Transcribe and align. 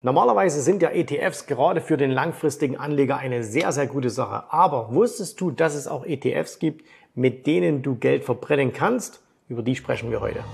Normalerweise 0.00 0.62
sind 0.62 0.80
ja 0.80 0.90
ETFs 0.90 1.46
gerade 1.46 1.80
für 1.80 1.96
den 1.96 2.12
langfristigen 2.12 2.76
Anleger 2.76 3.16
eine 3.16 3.42
sehr, 3.42 3.72
sehr 3.72 3.88
gute 3.88 4.10
Sache. 4.10 4.44
Aber 4.52 4.94
wusstest 4.94 5.40
du, 5.40 5.50
dass 5.50 5.74
es 5.74 5.88
auch 5.88 6.06
ETFs 6.06 6.60
gibt, 6.60 6.86
mit 7.16 7.48
denen 7.48 7.82
du 7.82 7.96
Geld 7.96 8.22
verbrennen 8.22 8.72
kannst? 8.72 9.20
Über 9.48 9.64
die 9.64 9.74
sprechen 9.74 10.12
wir 10.12 10.20
heute. 10.20 10.44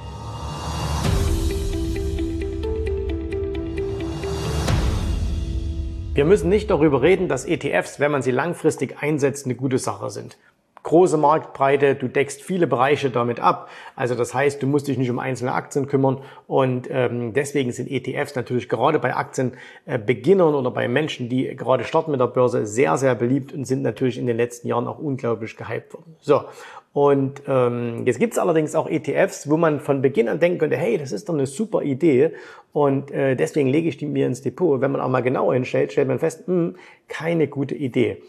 Wir 6.15 6.25
müssen 6.25 6.49
nicht 6.49 6.71
darüber 6.71 7.03
reden, 7.03 7.29
dass 7.29 7.45
ETFs, 7.45 8.01
wenn 8.01 8.13
man 8.13 8.23
sie 8.23 8.31
langfristig 8.31 9.03
einsetzt, 9.03 9.45
eine 9.45 9.57
gute 9.57 9.77
Sache 9.77 10.09
sind 10.09 10.39
große 10.85 11.17
Marktbreite, 11.17 11.97
du 11.97 12.09
deckst 12.09 12.43
viele 12.43 12.67
Bereiche 12.67 13.11
damit 13.11 13.41
ab. 13.41 13.69
Also 13.97 14.15
das 14.15 14.33
heißt, 14.33 14.63
du 14.63 14.67
musst 14.67 14.87
dich 14.87 14.99
nicht 14.99 15.11
um 15.11 15.19
einzelne 15.19 15.53
Aktien 15.53 15.87
kümmern 15.87 16.21
und 16.47 16.89
ähm, 16.91 17.33
deswegen 17.33 17.73
sind 17.73 17.91
ETFs 17.91 18.37
natürlich 18.37 18.69
gerade 18.69 18.99
bei 18.99 19.17
Aktienbeginnern 19.17 20.55
äh, 20.55 20.57
oder 20.57 20.71
bei 20.71 20.87
Menschen, 20.87 21.29
die 21.29 21.57
gerade 21.57 21.85
starten 21.85 22.13
mit 22.13 22.21
der 22.21 22.29
Börse, 22.29 22.67
sehr, 22.67 22.97
sehr 22.99 23.15
beliebt 23.15 23.53
und 23.53 23.65
sind 23.65 23.83
natürlich 23.83 24.19
in 24.19 24.27
den 24.27 24.37
letzten 24.37 24.69
Jahren 24.69 24.87
auch 24.87 24.99
unglaublich 24.99 25.57
gehypt 25.57 25.95
worden. 25.95 26.17
So, 26.21 26.45
und 26.93 27.43
ähm, 27.49 28.03
jetzt 28.07 28.21
gibt's 28.21 28.39
allerdings 28.39 28.77
auch 28.77 28.89
ETFs, 28.89 29.51
wo 29.51 29.57
man 29.57 29.81
von 29.81 30.01
Beginn 30.01 30.29
an 30.29 30.39
denken 30.39 30.59
könnte, 30.59 30.77
hey, 30.77 30.97
das 30.97 31.11
ist 31.11 31.29
doch 31.29 31.35
eine 31.35 31.47
super 31.47 31.83
Idee 31.83 32.31
und 32.73 33.11
äh, 33.11 33.35
deswegen 33.35 33.69
lege 33.69 33.89
ich 33.89 33.97
die 33.97 34.07
mir 34.07 34.27
ins 34.27 34.43
Depot. 34.43 34.81
Wenn 34.81 34.93
man 34.93 35.01
auch 35.01 35.09
mal 35.09 35.23
genauer 35.23 35.55
hinstellt, 35.55 35.91
stellt 35.91 36.07
man 36.07 36.21
fest, 36.21 36.47
mh, 36.47 36.55
hm, 36.55 36.77
keine 37.09 37.49
gute 37.49 37.75
Idee. 37.75 38.23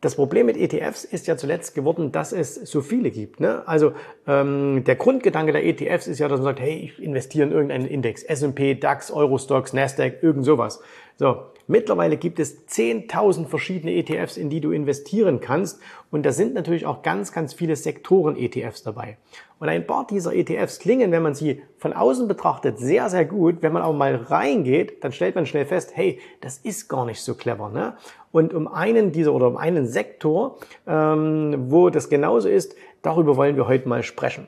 Das 0.00 0.14
Problem 0.14 0.46
mit 0.46 0.56
ETFs 0.56 1.04
ist 1.04 1.26
ja 1.26 1.36
zuletzt 1.36 1.74
geworden, 1.74 2.10
dass 2.10 2.32
es 2.32 2.54
so 2.54 2.80
viele 2.80 3.10
gibt. 3.10 3.38
Ne? 3.38 3.62
Also 3.66 3.92
ähm, 4.26 4.82
der 4.84 4.96
Grundgedanke 4.96 5.52
der 5.52 5.66
ETFs 5.66 6.06
ist 6.06 6.18
ja, 6.18 6.28
dass 6.28 6.38
man 6.38 6.44
sagt, 6.44 6.60
hey, 6.60 6.78
ich 6.84 7.02
investiere 7.02 7.46
in 7.46 7.52
irgendeinen 7.52 7.86
Index, 7.86 8.22
S&P, 8.22 8.76
DAX, 8.76 9.10
Eurostox, 9.10 9.74
Nasdaq, 9.74 10.22
irgend 10.22 10.46
sowas. 10.46 10.80
So, 11.20 11.42
mittlerweile 11.66 12.16
gibt 12.16 12.40
es 12.40 12.66
10.000 12.66 13.44
verschiedene 13.44 13.92
ETFs, 13.92 14.38
in 14.38 14.48
die 14.48 14.62
du 14.62 14.70
investieren 14.70 15.40
kannst. 15.40 15.78
Und 16.10 16.24
da 16.24 16.32
sind 16.32 16.54
natürlich 16.54 16.86
auch 16.86 17.02
ganz, 17.02 17.30
ganz 17.30 17.52
viele 17.52 17.76
Sektoren-ETFs 17.76 18.84
dabei. 18.84 19.18
Und 19.58 19.68
ein 19.68 19.86
paar 19.86 20.06
dieser 20.06 20.34
ETFs 20.34 20.78
klingen, 20.78 21.12
wenn 21.12 21.22
man 21.22 21.34
sie 21.34 21.60
von 21.76 21.92
außen 21.92 22.26
betrachtet, 22.26 22.78
sehr, 22.78 23.10
sehr 23.10 23.26
gut. 23.26 23.56
Wenn 23.60 23.74
man 23.74 23.82
aber 23.82 23.92
mal 23.92 24.14
reingeht, 24.14 25.04
dann 25.04 25.12
stellt 25.12 25.34
man 25.34 25.44
schnell 25.44 25.66
fest, 25.66 25.90
hey, 25.92 26.20
das 26.40 26.56
ist 26.56 26.88
gar 26.88 27.04
nicht 27.04 27.20
so 27.20 27.34
clever. 27.34 27.68
Ne? 27.68 27.98
Und 28.32 28.54
um 28.54 28.66
einen 28.66 29.12
dieser 29.12 29.34
oder 29.34 29.48
um 29.48 29.58
einen 29.58 29.86
Sektor, 29.86 30.56
ähm, 30.86 31.66
wo 31.70 31.90
das 31.90 32.08
genauso 32.08 32.48
ist, 32.48 32.76
darüber 33.02 33.36
wollen 33.36 33.56
wir 33.56 33.68
heute 33.68 33.86
mal 33.90 34.02
sprechen. 34.02 34.46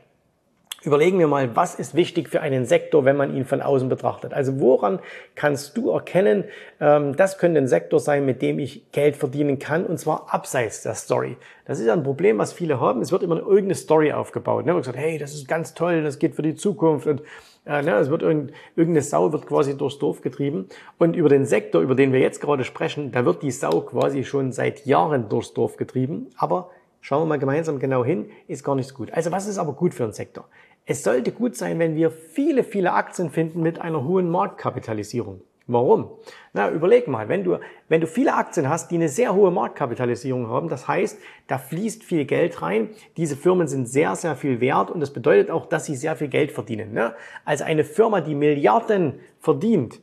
Überlegen 0.84 1.20
wir 1.20 1.28
mal, 1.28 1.54
was 1.54 1.76
ist 1.76 1.94
wichtig 1.94 2.28
für 2.28 2.40
einen 2.40 2.66
Sektor, 2.66 3.04
wenn 3.04 3.16
man 3.16 3.36
ihn 3.36 3.44
von 3.44 3.62
außen 3.62 3.88
betrachtet. 3.88 4.34
Also 4.34 4.58
woran 4.58 4.98
kannst 5.36 5.76
du 5.76 5.90
erkennen, 5.90 6.44
ähm, 6.80 7.14
das 7.14 7.38
könnte 7.38 7.60
ein 7.60 7.68
Sektor 7.68 8.00
sein, 8.00 8.26
mit 8.26 8.42
dem 8.42 8.58
ich 8.58 8.90
Geld 8.90 9.14
verdienen 9.14 9.60
kann, 9.60 9.86
und 9.86 9.98
zwar 9.98 10.34
abseits 10.34 10.82
der 10.82 10.94
Story. 10.94 11.36
Das 11.66 11.78
ist 11.78 11.88
ein 11.88 12.02
Problem, 12.02 12.38
was 12.38 12.52
viele 12.52 12.80
haben. 12.80 13.00
Es 13.00 13.12
wird 13.12 13.22
immer 13.22 13.36
irgendeine 13.36 13.76
Story 13.76 14.12
aufgebaut. 14.12 14.66
Ne? 14.66 14.74
Man 14.74 14.82
sagt, 14.82 14.98
hey, 14.98 15.18
das 15.18 15.34
ist 15.34 15.46
ganz 15.46 15.74
toll, 15.74 16.02
das 16.02 16.18
geht 16.18 16.34
für 16.34 16.42
die 16.42 16.56
Zukunft 16.56 17.06
und 17.06 17.22
äh, 17.64 17.82
ne, 17.82 17.94
es 17.94 18.10
wird 18.10 18.22
irgendeine 18.22 19.02
Sau 19.02 19.32
wird 19.32 19.46
quasi 19.46 19.76
durchs 19.76 19.98
Dorf 19.98 20.20
getrieben. 20.20 20.68
Und 20.98 21.14
über 21.14 21.28
den 21.28 21.46
Sektor, 21.46 21.80
über 21.80 21.94
den 21.94 22.12
wir 22.12 22.18
jetzt 22.18 22.40
gerade 22.40 22.64
sprechen, 22.64 23.12
da 23.12 23.24
wird 23.24 23.42
die 23.42 23.52
Sau 23.52 23.82
quasi 23.82 24.24
schon 24.24 24.50
seit 24.50 24.84
Jahren 24.84 25.28
durchs 25.28 25.54
Dorf 25.54 25.76
getrieben. 25.76 26.30
Aber 26.36 26.70
schauen 27.00 27.22
wir 27.22 27.26
mal 27.26 27.38
gemeinsam 27.38 27.78
genau 27.78 28.04
hin, 28.04 28.30
ist 28.48 28.64
gar 28.64 28.74
nicht 28.74 28.88
so 28.88 28.96
gut. 28.96 29.12
Also 29.12 29.30
was 29.30 29.46
ist 29.46 29.58
aber 29.58 29.74
gut 29.74 29.94
für 29.94 30.02
einen 30.02 30.12
Sektor? 30.12 30.48
Es 30.84 31.04
sollte 31.04 31.30
gut 31.30 31.56
sein, 31.56 31.78
wenn 31.78 31.94
wir 31.94 32.10
viele, 32.10 32.64
viele 32.64 32.92
Aktien 32.92 33.30
finden 33.30 33.62
mit 33.62 33.80
einer 33.80 34.04
hohen 34.04 34.28
Marktkapitalisierung. 34.28 35.40
Warum? 35.68 36.10
Na, 36.52 36.70
überleg 36.70 37.06
mal, 37.06 37.28
wenn 37.28 37.44
du, 37.44 37.58
wenn 37.88 38.00
du 38.00 38.08
viele 38.08 38.34
Aktien 38.34 38.68
hast, 38.68 38.90
die 38.90 38.96
eine 38.96 39.08
sehr 39.08 39.32
hohe 39.32 39.52
Marktkapitalisierung 39.52 40.48
haben, 40.48 40.68
das 40.68 40.88
heißt, 40.88 41.20
da 41.46 41.58
fließt 41.58 42.02
viel 42.02 42.24
Geld 42.24 42.62
rein, 42.62 42.90
diese 43.16 43.36
Firmen 43.36 43.68
sind 43.68 43.86
sehr, 43.86 44.16
sehr 44.16 44.34
viel 44.34 44.60
wert 44.60 44.90
und 44.90 44.98
das 44.98 45.12
bedeutet 45.12 45.52
auch, 45.52 45.66
dass 45.66 45.86
sie 45.86 45.94
sehr 45.94 46.16
viel 46.16 46.28
Geld 46.28 46.50
verdienen. 46.50 46.92
Ne? 46.92 47.14
Also 47.44 47.62
eine 47.62 47.84
Firma, 47.84 48.20
die 48.20 48.34
Milliarden 48.34 49.20
verdient, 49.38 50.00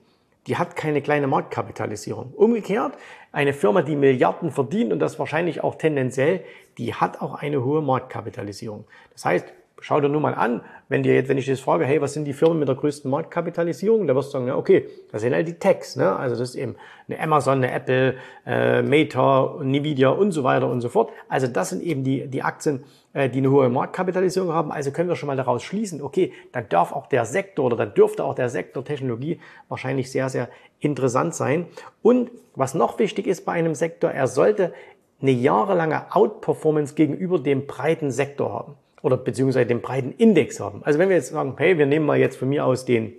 die 0.47 0.55
hat 0.55 0.77
keine 0.77 1.01
kleine 1.01 1.27
Marktkapitalisierung. 1.27 2.33
Umgekehrt, 2.35 2.93
eine 3.33 3.51
Firma, 3.51 3.81
die 3.81 3.97
Milliarden 3.97 4.51
verdient 4.51 4.93
und 4.93 4.99
das 4.99 5.19
wahrscheinlich 5.19 5.61
auch 5.61 5.75
tendenziell, 5.75 6.43
die 6.77 6.93
hat 6.93 7.21
auch 7.21 7.35
eine 7.35 7.65
hohe 7.65 7.81
Marktkapitalisierung. 7.81 8.85
Das 9.11 9.25
heißt, 9.25 9.53
schau 9.81 9.99
dir 10.01 10.09
nur 10.09 10.21
mal 10.21 10.33
an, 10.33 10.61
wenn 10.87 11.03
dir 11.03 11.13
jetzt, 11.13 11.29
wenn 11.29 11.37
ich 11.37 11.45
dir 11.45 11.51
jetzt 11.51 11.61
frage, 11.61 11.85
hey, 11.85 12.01
was 12.01 12.13
sind 12.13 12.25
die 12.25 12.33
Firmen 12.33 12.59
mit 12.59 12.67
der 12.67 12.75
größten 12.75 13.09
Marktkapitalisierung, 13.09 14.07
da 14.07 14.15
wirst 14.15 14.29
du 14.29 14.33
sagen, 14.33 14.47
ja, 14.47 14.55
okay, 14.55 14.87
das 15.11 15.21
sind 15.21 15.33
halt 15.33 15.47
die 15.47 15.53
Techs, 15.53 15.95
ne? 15.95 16.15
Also 16.15 16.35
das 16.35 16.49
ist 16.49 16.55
eben 16.55 16.75
eine 17.07 17.19
Amazon, 17.19 17.63
eine 17.63 17.71
Apple, 17.71 18.15
äh, 18.45 18.81
Meta, 18.81 19.57
Nvidia 19.61 20.09
und 20.09 20.31
so 20.31 20.43
weiter 20.43 20.67
und 20.67 20.81
so 20.81 20.89
fort. 20.89 21.11
Also 21.27 21.47
das 21.47 21.69
sind 21.69 21.83
eben 21.83 22.03
die, 22.03 22.27
die 22.27 22.41
Aktien, 22.43 22.83
äh, 23.13 23.29
die 23.29 23.39
eine 23.39 23.51
hohe 23.51 23.69
Marktkapitalisierung 23.69 24.51
haben. 24.51 24.71
Also 24.71 24.91
können 24.91 25.09
wir 25.09 25.15
schon 25.15 25.27
mal 25.27 25.37
daraus 25.37 25.63
schließen, 25.63 26.01
okay, 26.01 26.33
dann 26.51 26.67
darf 26.69 26.91
auch 26.91 27.07
der 27.07 27.25
Sektor 27.25 27.65
oder 27.65 27.77
dann 27.77 27.93
dürfte 27.93 28.23
auch 28.23 28.35
der 28.35 28.49
Sektor 28.49 28.83
Technologie 28.83 29.39
wahrscheinlich 29.67 30.11
sehr, 30.11 30.29
sehr 30.29 30.49
interessant 30.79 31.35
sein. 31.35 31.67
Und 32.01 32.31
was 32.55 32.73
noch 32.73 32.99
wichtig 32.99 33.27
ist 33.27 33.45
bei 33.45 33.53
einem 33.53 33.75
Sektor, 33.75 34.11
er 34.11 34.27
sollte 34.27 34.73
eine 35.21 35.31
jahrelange 35.31 36.15
Outperformance 36.15 36.95
gegenüber 36.95 37.39
dem 37.39 37.67
breiten 37.67 38.09
Sektor 38.09 38.53
haben 38.53 38.75
oder 39.01 39.17
beziehungsweise 39.17 39.65
den 39.65 39.81
breiten 39.81 40.11
Index 40.11 40.59
haben. 40.59 40.83
Also 40.83 40.99
wenn 40.99 41.09
wir 41.09 41.15
jetzt 41.15 41.29
sagen, 41.29 41.55
hey, 41.57 41.77
wir 41.77 41.85
nehmen 41.85 42.05
mal 42.05 42.17
jetzt 42.17 42.37
von 42.37 42.49
mir 42.49 42.65
aus 42.65 42.85
den 42.85 43.13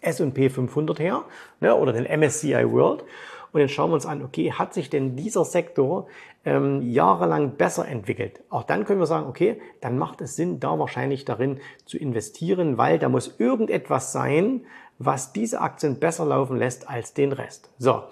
S&P 0.00 0.48
500 0.48 0.98
her 0.98 1.24
ne, 1.60 1.74
oder 1.74 1.92
den 1.92 2.04
MSCI 2.04 2.70
World 2.70 3.04
und 3.52 3.60
dann 3.60 3.68
schauen 3.68 3.90
wir 3.90 3.94
uns 3.94 4.06
an, 4.06 4.22
okay, 4.22 4.52
hat 4.52 4.74
sich 4.74 4.90
denn 4.90 5.16
dieser 5.16 5.44
Sektor 5.44 6.08
ähm, 6.44 6.82
jahrelang 6.82 7.56
besser 7.56 7.88
entwickelt? 7.88 8.40
Auch 8.50 8.64
dann 8.64 8.84
können 8.84 9.00
wir 9.00 9.06
sagen, 9.06 9.26
okay, 9.26 9.60
dann 9.80 9.98
macht 9.98 10.20
es 10.20 10.36
Sinn, 10.36 10.60
da 10.60 10.78
wahrscheinlich 10.78 11.24
darin 11.24 11.58
zu 11.84 11.96
investieren, 11.96 12.76
weil 12.76 12.98
da 12.98 13.08
muss 13.08 13.36
irgendetwas 13.38 14.12
sein, 14.12 14.66
was 14.98 15.32
diese 15.32 15.60
Aktien 15.60 15.98
besser 15.98 16.24
laufen 16.24 16.56
lässt 16.56 16.88
als 16.88 17.14
den 17.14 17.32
Rest. 17.32 17.70
So, 17.78 18.02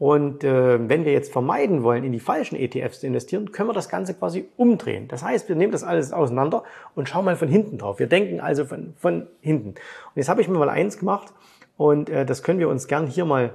und 0.00 0.44
äh, 0.44 0.88
wenn 0.88 1.04
wir 1.04 1.12
jetzt 1.12 1.30
vermeiden 1.30 1.82
wollen, 1.82 2.04
in 2.04 2.12
die 2.12 2.20
falschen 2.20 2.56
ETFs 2.56 3.00
zu 3.00 3.06
investieren, 3.06 3.52
können 3.52 3.68
wir 3.68 3.74
das 3.74 3.90
Ganze 3.90 4.14
quasi 4.14 4.48
umdrehen. 4.56 5.08
Das 5.08 5.22
heißt, 5.22 5.46
wir 5.50 5.56
nehmen 5.56 5.72
das 5.72 5.84
alles 5.84 6.10
auseinander 6.10 6.64
und 6.94 7.06
schauen 7.06 7.26
mal 7.26 7.36
von 7.36 7.48
hinten 7.48 7.76
drauf. 7.76 7.98
Wir 7.98 8.06
denken 8.06 8.40
also 8.40 8.64
von, 8.64 8.94
von 8.96 9.26
hinten. 9.42 9.68
Und 9.68 9.76
jetzt 10.14 10.30
habe 10.30 10.40
ich 10.40 10.48
mir 10.48 10.58
mal 10.58 10.70
eins 10.70 10.96
gemacht 10.96 11.34
und 11.76 12.08
äh, 12.08 12.24
das 12.24 12.42
können 12.42 12.58
wir 12.60 12.70
uns 12.70 12.88
gern 12.88 13.08
hier 13.08 13.26
mal 13.26 13.54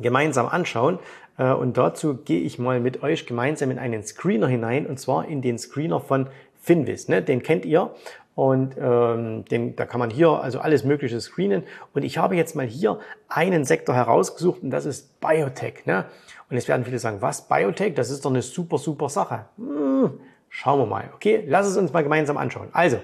gemeinsam 0.00 0.48
anschauen. 0.48 0.98
Äh, 1.38 1.52
und 1.52 1.76
dazu 1.76 2.16
gehe 2.16 2.40
ich 2.40 2.58
mal 2.58 2.80
mit 2.80 3.04
euch 3.04 3.24
gemeinsam 3.24 3.70
in 3.70 3.78
einen 3.78 4.02
Screener 4.02 4.48
hinein 4.48 4.88
und 4.88 4.98
zwar 4.98 5.28
in 5.28 5.40
den 5.40 5.58
Screener 5.58 6.00
von 6.00 6.26
Finvis. 6.64 7.08
Ne? 7.08 7.22
Den 7.22 7.42
kennt 7.42 7.64
ihr. 7.64 7.94
Und 8.34 8.74
ähm, 8.80 9.44
dem, 9.44 9.76
da 9.76 9.86
kann 9.86 10.00
man 10.00 10.10
hier 10.10 10.30
also 10.30 10.58
alles 10.58 10.82
Mögliche 10.82 11.20
screenen. 11.20 11.62
Und 11.92 12.02
ich 12.02 12.18
habe 12.18 12.34
jetzt 12.34 12.56
mal 12.56 12.66
hier 12.66 12.98
einen 13.28 13.64
Sektor 13.64 13.94
herausgesucht 13.94 14.62
und 14.62 14.70
das 14.70 14.86
ist 14.86 15.20
Biotech. 15.20 15.86
Ne? 15.86 16.06
Und 16.50 16.56
jetzt 16.56 16.66
werden 16.66 16.84
viele 16.84 16.98
sagen, 16.98 17.18
was 17.20 17.46
Biotech? 17.46 17.94
Das 17.94 18.10
ist 18.10 18.24
doch 18.24 18.30
eine 18.30 18.42
super, 18.42 18.78
super 18.78 19.08
Sache. 19.08 19.44
Hm, 19.56 20.18
schauen 20.48 20.80
wir 20.80 20.86
mal. 20.86 21.10
Okay, 21.14 21.44
lass 21.46 21.66
es 21.66 21.76
uns 21.76 21.92
mal 21.92 22.02
gemeinsam 22.02 22.36
anschauen. 22.36 22.68
Also, 22.72 22.98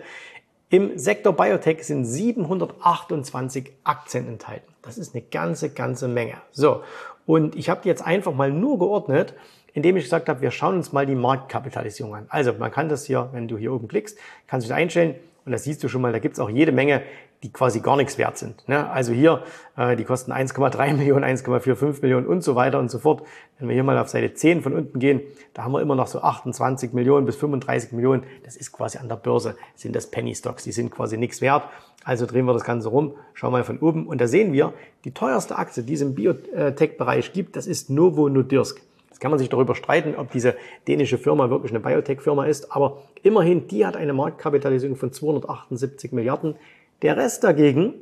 im 0.68 0.98
Sektor 0.98 1.32
Biotech 1.32 1.84
sind 1.84 2.04
728 2.04 3.72
Aktien 3.82 4.28
enthalten. 4.28 4.72
Das 4.82 4.98
ist 4.98 5.14
eine 5.14 5.24
ganze, 5.24 5.70
ganze 5.70 6.06
Menge. 6.06 6.34
So, 6.52 6.82
und 7.26 7.56
ich 7.56 7.68
habe 7.68 7.80
die 7.82 7.88
jetzt 7.88 8.06
einfach 8.06 8.32
mal 8.32 8.50
nur 8.50 8.78
geordnet 8.78 9.34
indem 9.74 9.96
ich 9.96 10.04
gesagt 10.04 10.28
habe, 10.28 10.40
wir 10.40 10.50
schauen 10.50 10.76
uns 10.76 10.92
mal 10.92 11.06
die 11.06 11.14
Marktkapitalisierung 11.14 12.14
an. 12.14 12.26
Also 12.28 12.52
man 12.52 12.70
kann 12.70 12.88
das 12.88 13.04
hier, 13.04 13.28
wenn 13.32 13.48
du 13.48 13.56
hier 13.58 13.72
oben 13.72 13.88
klickst, 13.88 14.18
kannst 14.46 14.66
du 14.66 14.70
das 14.70 14.78
einstellen 14.78 15.14
und 15.44 15.52
das 15.52 15.64
siehst 15.64 15.82
du 15.82 15.88
schon 15.88 16.02
mal, 16.02 16.12
da 16.12 16.18
gibt 16.18 16.34
es 16.34 16.40
auch 16.40 16.50
jede 16.50 16.72
Menge, 16.72 17.02
die 17.42 17.50
quasi 17.52 17.80
gar 17.80 17.96
nichts 17.96 18.18
wert 18.18 18.36
sind. 18.36 18.68
Ne? 18.68 18.90
Also 18.90 19.12
hier, 19.12 19.42
äh, 19.76 19.96
die 19.96 20.04
kosten 20.04 20.32
1,3 20.32 20.94
Millionen, 20.96 21.24
1,45 21.24 22.02
Millionen 22.02 22.26
und 22.26 22.42
so 22.42 22.54
weiter 22.54 22.78
und 22.78 22.90
so 22.90 22.98
fort. 22.98 23.22
Wenn 23.58 23.68
wir 23.68 23.74
hier 23.74 23.84
mal 23.84 23.96
auf 23.98 24.08
Seite 24.08 24.34
10 24.34 24.62
von 24.62 24.74
unten 24.74 24.98
gehen, 24.98 25.22
da 25.54 25.64
haben 25.64 25.72
wir 25.72 25.80
immer 25.80 25.94
noch 25.94 26.06
so 26.06 26.20
28 26.20 26.92
Millionen 26.92 27.24
bis 27.24 27.36
35 27.36 27.92
Millionen. 27.92 28.24
Das 28.44 28.56
ist 28.56 28.72
quasi 28.72 28.98
an 28.98 29.08
der 29.08 29.16
Börse, 29.16 29.56
sind 29.74 29.96
das 29.96 30.10
Penny 30.10 30.34
Stocks, 30.34 30.64
die 30.64 30.72
sind 30.72 30.90
quasi 30.90 31.16
nichts 31.16 31.40
wert. 31.40 31.64
Also 32.04 32.26
drehen 32.26 32.44
wir 32.44 32.52
das 32.52 32.64
Ganze 32.64 32.88
rum, 32.88 33.14
schauen 33.34 33.52
mal 33.52 33.64
von 33.64 33.78
oben 33.78 34.06
und 34.06 34.20
da 34.20 34.26
sehen 34.26 34.52
wir, 34.52 34.72
die 35.04 35.12
teuerste 35.12 35.56
Aktie, 35.56 35.82
die 35.82 35.94
es 35.94 36.00
im 36.00 36.14
Biotech-Bereich 36.14 37.32
gibt, 37.32 37.56
das 37.56 37.66
ist 37.66 37.90
Novo 37.90 38.28
Nordisk. 38.28 38.82
Jetzt 39.20 39.24
kann 39.24 39.32
man 39.32 39.38
sich 39.38 39.50
darüber 39.50 39.74
streiten, 39.74 40.14
ob 40.16 40.30
diese 40.30 40.56
dänische 40.88 41.18
Firma 41.18 41.50
wirklich 41.50 41.72
eine 41.72 41.80
Biotech-Firma 41.80 42.46
ist, 42.46 42.72
aber 42.72 43.02
immerhin, 43.22 43.68
die 43.68 43.84
hat 43.84 43.94
eine 43.94 44.14
Marktkapitalisierung 44.14 44.96
von 44.96 45.12
278 45.12 46.12
Milliarden. 46.12 46.56
Der 47.02 47.18
Rest 47.18 47.44
dagegen, 47.44 47.92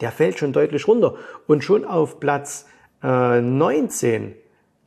der 0.00 0.10
fällt 0.10 0.36
schon 0.36 0.52
deutlich 0.52 0.88
runter. 0.88 1.14
Und 1.46 1.62
schon 1.62 1.84
auf 1.84 2.18
Platz 2.18 2.66
äh, 3.04 3.40
19 3.40 4.34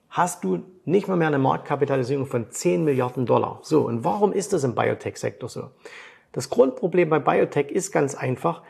hast 0.09 0.43
du 0.43 0.63
nicht 0.83 1.07
mal 1.07 1.15
mehr 1.15 1.27
eine 1.27 1.39
Marktkapitalisierung 1.39 2.25
von 2.25 2.51
10 2.51 2.83
Milliarden 2.83 3.25
Dollar. 3.25 3.61
So, 3.61 3.83
und 3.83 4.03
warum 4.03 4.33
ist 4.33 4.51
das 4.51 4.65
im 4.65 4.75
Biotech-Sektor 4.75 5.47
so? 5.47 5.69
Das 6.33 6.49
Grundproblem 6.49 7.09
bei 7.09 7.19
Biotech 7.19 7.71
ist 7.71 7.93
ganz 7.93 8.13
einfach, 8.13 8.61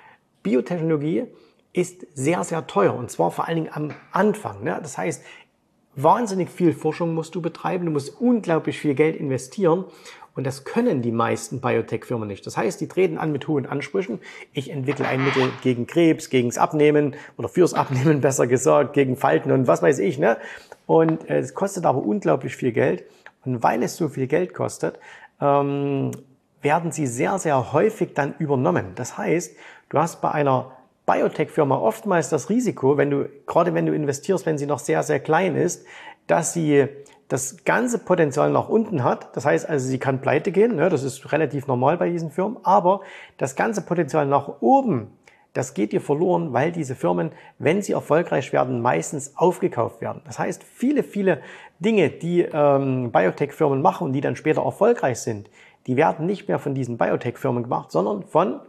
Biotechnologie 0.43 1.25
ist 1.73 2.05
sehr, 2.13 2.43
sehr 2.43 2.67
teuer 2.67 2.93
und 2.93 3.09
zwar 3.09 3.31
vor 3.31 3.47
allen 3.47 3.55
Dingen 3.55 3.69
am 3.73 3.91
Anfang. 4.11 4.63
Ne? 4.63 4.77
Das 4.83 4.99
heißt, 4.99 5.23
wahnsinnig 5.97 6.49
viel 6.49 6.73
Forschung 6.73 7.13
musst 7.13 7.35
du 7.35 7.41
betreiben, 7.41 7.85
du 7.85 7.91
musst 7.91 8.21
unglaublich 8.21 8.79
viel 8.79 8.95
Geld 8.95 9.15
investieren 9.15 9.85
und 10.38 10.45
das 10.45 10.63
können 10.63 11.01
die 11.01 11.11
meisten 11.11 11.61
Biotech-Firmen 11.61 12.27
nicht. 12.27 12.45
Das 12.45 12.55
heißt, 12.55 12.79
die 12.79 12.88
treten 12.88 13.17
an 13.17 13.31
mit 13.31 13.47
hohen 13.47 13.65
Ansprüchen. 13.65 14.19
Ich 14.53 14.69
entwickle 14.69 15.07
ein 15.07 15.25
Mittel 15.25 15.49
gegen 15.63 15.88
Krebs, 15.88 16.29
gegens 16.29 16.59
Abnehmen 16.59 17.15
oder 17.38 17.49
fürs 17.49 17.73
Abnehmen 17.73 18.21
besser 18.21 18.45
gesagt, 18.45 18.94
gegen 18.94 19.17
Falten 19.17 19.51
und 19.51 19.65
was 19.67 19.81
weiß 19.81 19.97
ich. 19.97 20.19
Ne? 20.19 20.38
Und 20.85 21.27
äh, 21.27 21.39
es 21.39 21.55
kostet 21.55 21.88
aber 21.88 22.03
unglaublich 22.03 22.55
viel 22.55 22.71
Geld. 22.71 23.03
Und 23.45 23.63
weil 23.63 23.81
es 23.81 23.97
so 23.97 24.09
viel 24.09 24.27
Geld 24.27 24.53
kostet, 24.53 24.99
ähm, 25.41 26.11
werden 26.61 26.91
sie 26.91 27.07
sehr, 27.07 27.39
sehr 27.39 27.73
häufig 27.73 28.13
dann 28.13 28.35
übernommen. 28.38 28.91
Das 28.94 29.17
heißt, 29.17 29.55
du 29.89 29.97
hast 29.97 30.21
bei 30.21 30.29
einer 30.29 30.76
Biotech-Firma 31.07 31.77
oftmals 31.77 32.30
das 32.30 32.50
Risiko, 32.50 32.98
wenn 32.98 33.09
du, 33.09 33.30
gerade 33.48 33.74
wenn 33.74 33.86
du 33.86 33.94
investierst, 33.94 34.45
wenn 34.45 34.57
sie 34.57 34.68
noch 34.68 34.80
sehr, 34.80 35.01
sehr 35.04 35.19
klein 35.19 35.56
ist, 35.56 35.86
dass 36.27 36.54
sie 36.54 36.88
das 37.30 37.63
ganze 37.65 38.00
Potenzial 38.00 38.51
nach 38.51 38.69
unten 38.69 39.04
hat. 39.04 39.36
Das 39.36 39.45
heißt 39.45 39.68
also, 39.68 39.88
sie 39.88 40.00
kann 40.00 40.21
pleite 40.21 40.51
gehen. 40.51 40.75
Ne? 40.75 40.89
Das 40.89 41.04
ist 41.04 41.31
relativ 41.31 41.65
normal 41.68 41.98
bei 41.98 42.09
diesen 42.09 42.30
Firmen. 42.30 42.57
Aber 42.63 43.01
das 43.38 43.56
ganze 43.56 43.81
Potenzial 43.81 44.25
nach 44.25 44.62
oben, 44.62 45.07
das 45.54 45.74
geht 45.74 45.94
dir 45.94 46.01
verloren, 46.01 46.54
weil 46.54 46.71
diese 46.71 46.94
Firmen, 46.94 47.31
wenn 47.57 47.81
sie 47.81 47.94
erfolgreich 47.94 48.51
werden, 48.54 48.81
meistens 48.81 49.36
aufgekauft 49.38 50.01
werden. 50.01 50.21
Das 50.25 50.39
heißt, 50.39 50.63
viele, 50.63 51.04
viele 51.04 51.42
Dinge, 51.80 52.09
die 52.09 52.42
ähm, 52.42 53.12
Biotech-Firmen 53.12 53.81
machen 53.81 54.07
und 54.07 54.13
die 54.13 54.21
dann 54.21 54.36
später 54.36 54.63
erfolgreich 54.63 55.19
sind, 55.19 55.50
die 55.88 55.95
werden 55.95 56.25
nicht 56.25 56.48
mehr 56.50 56.59
von 56.59 56.75
diesen 56.75 56.98
Biotech-Firmen 56.98 57.63
gemacht, 57.63 57.92
sondern 57.92 58.24
von 58.24 58.59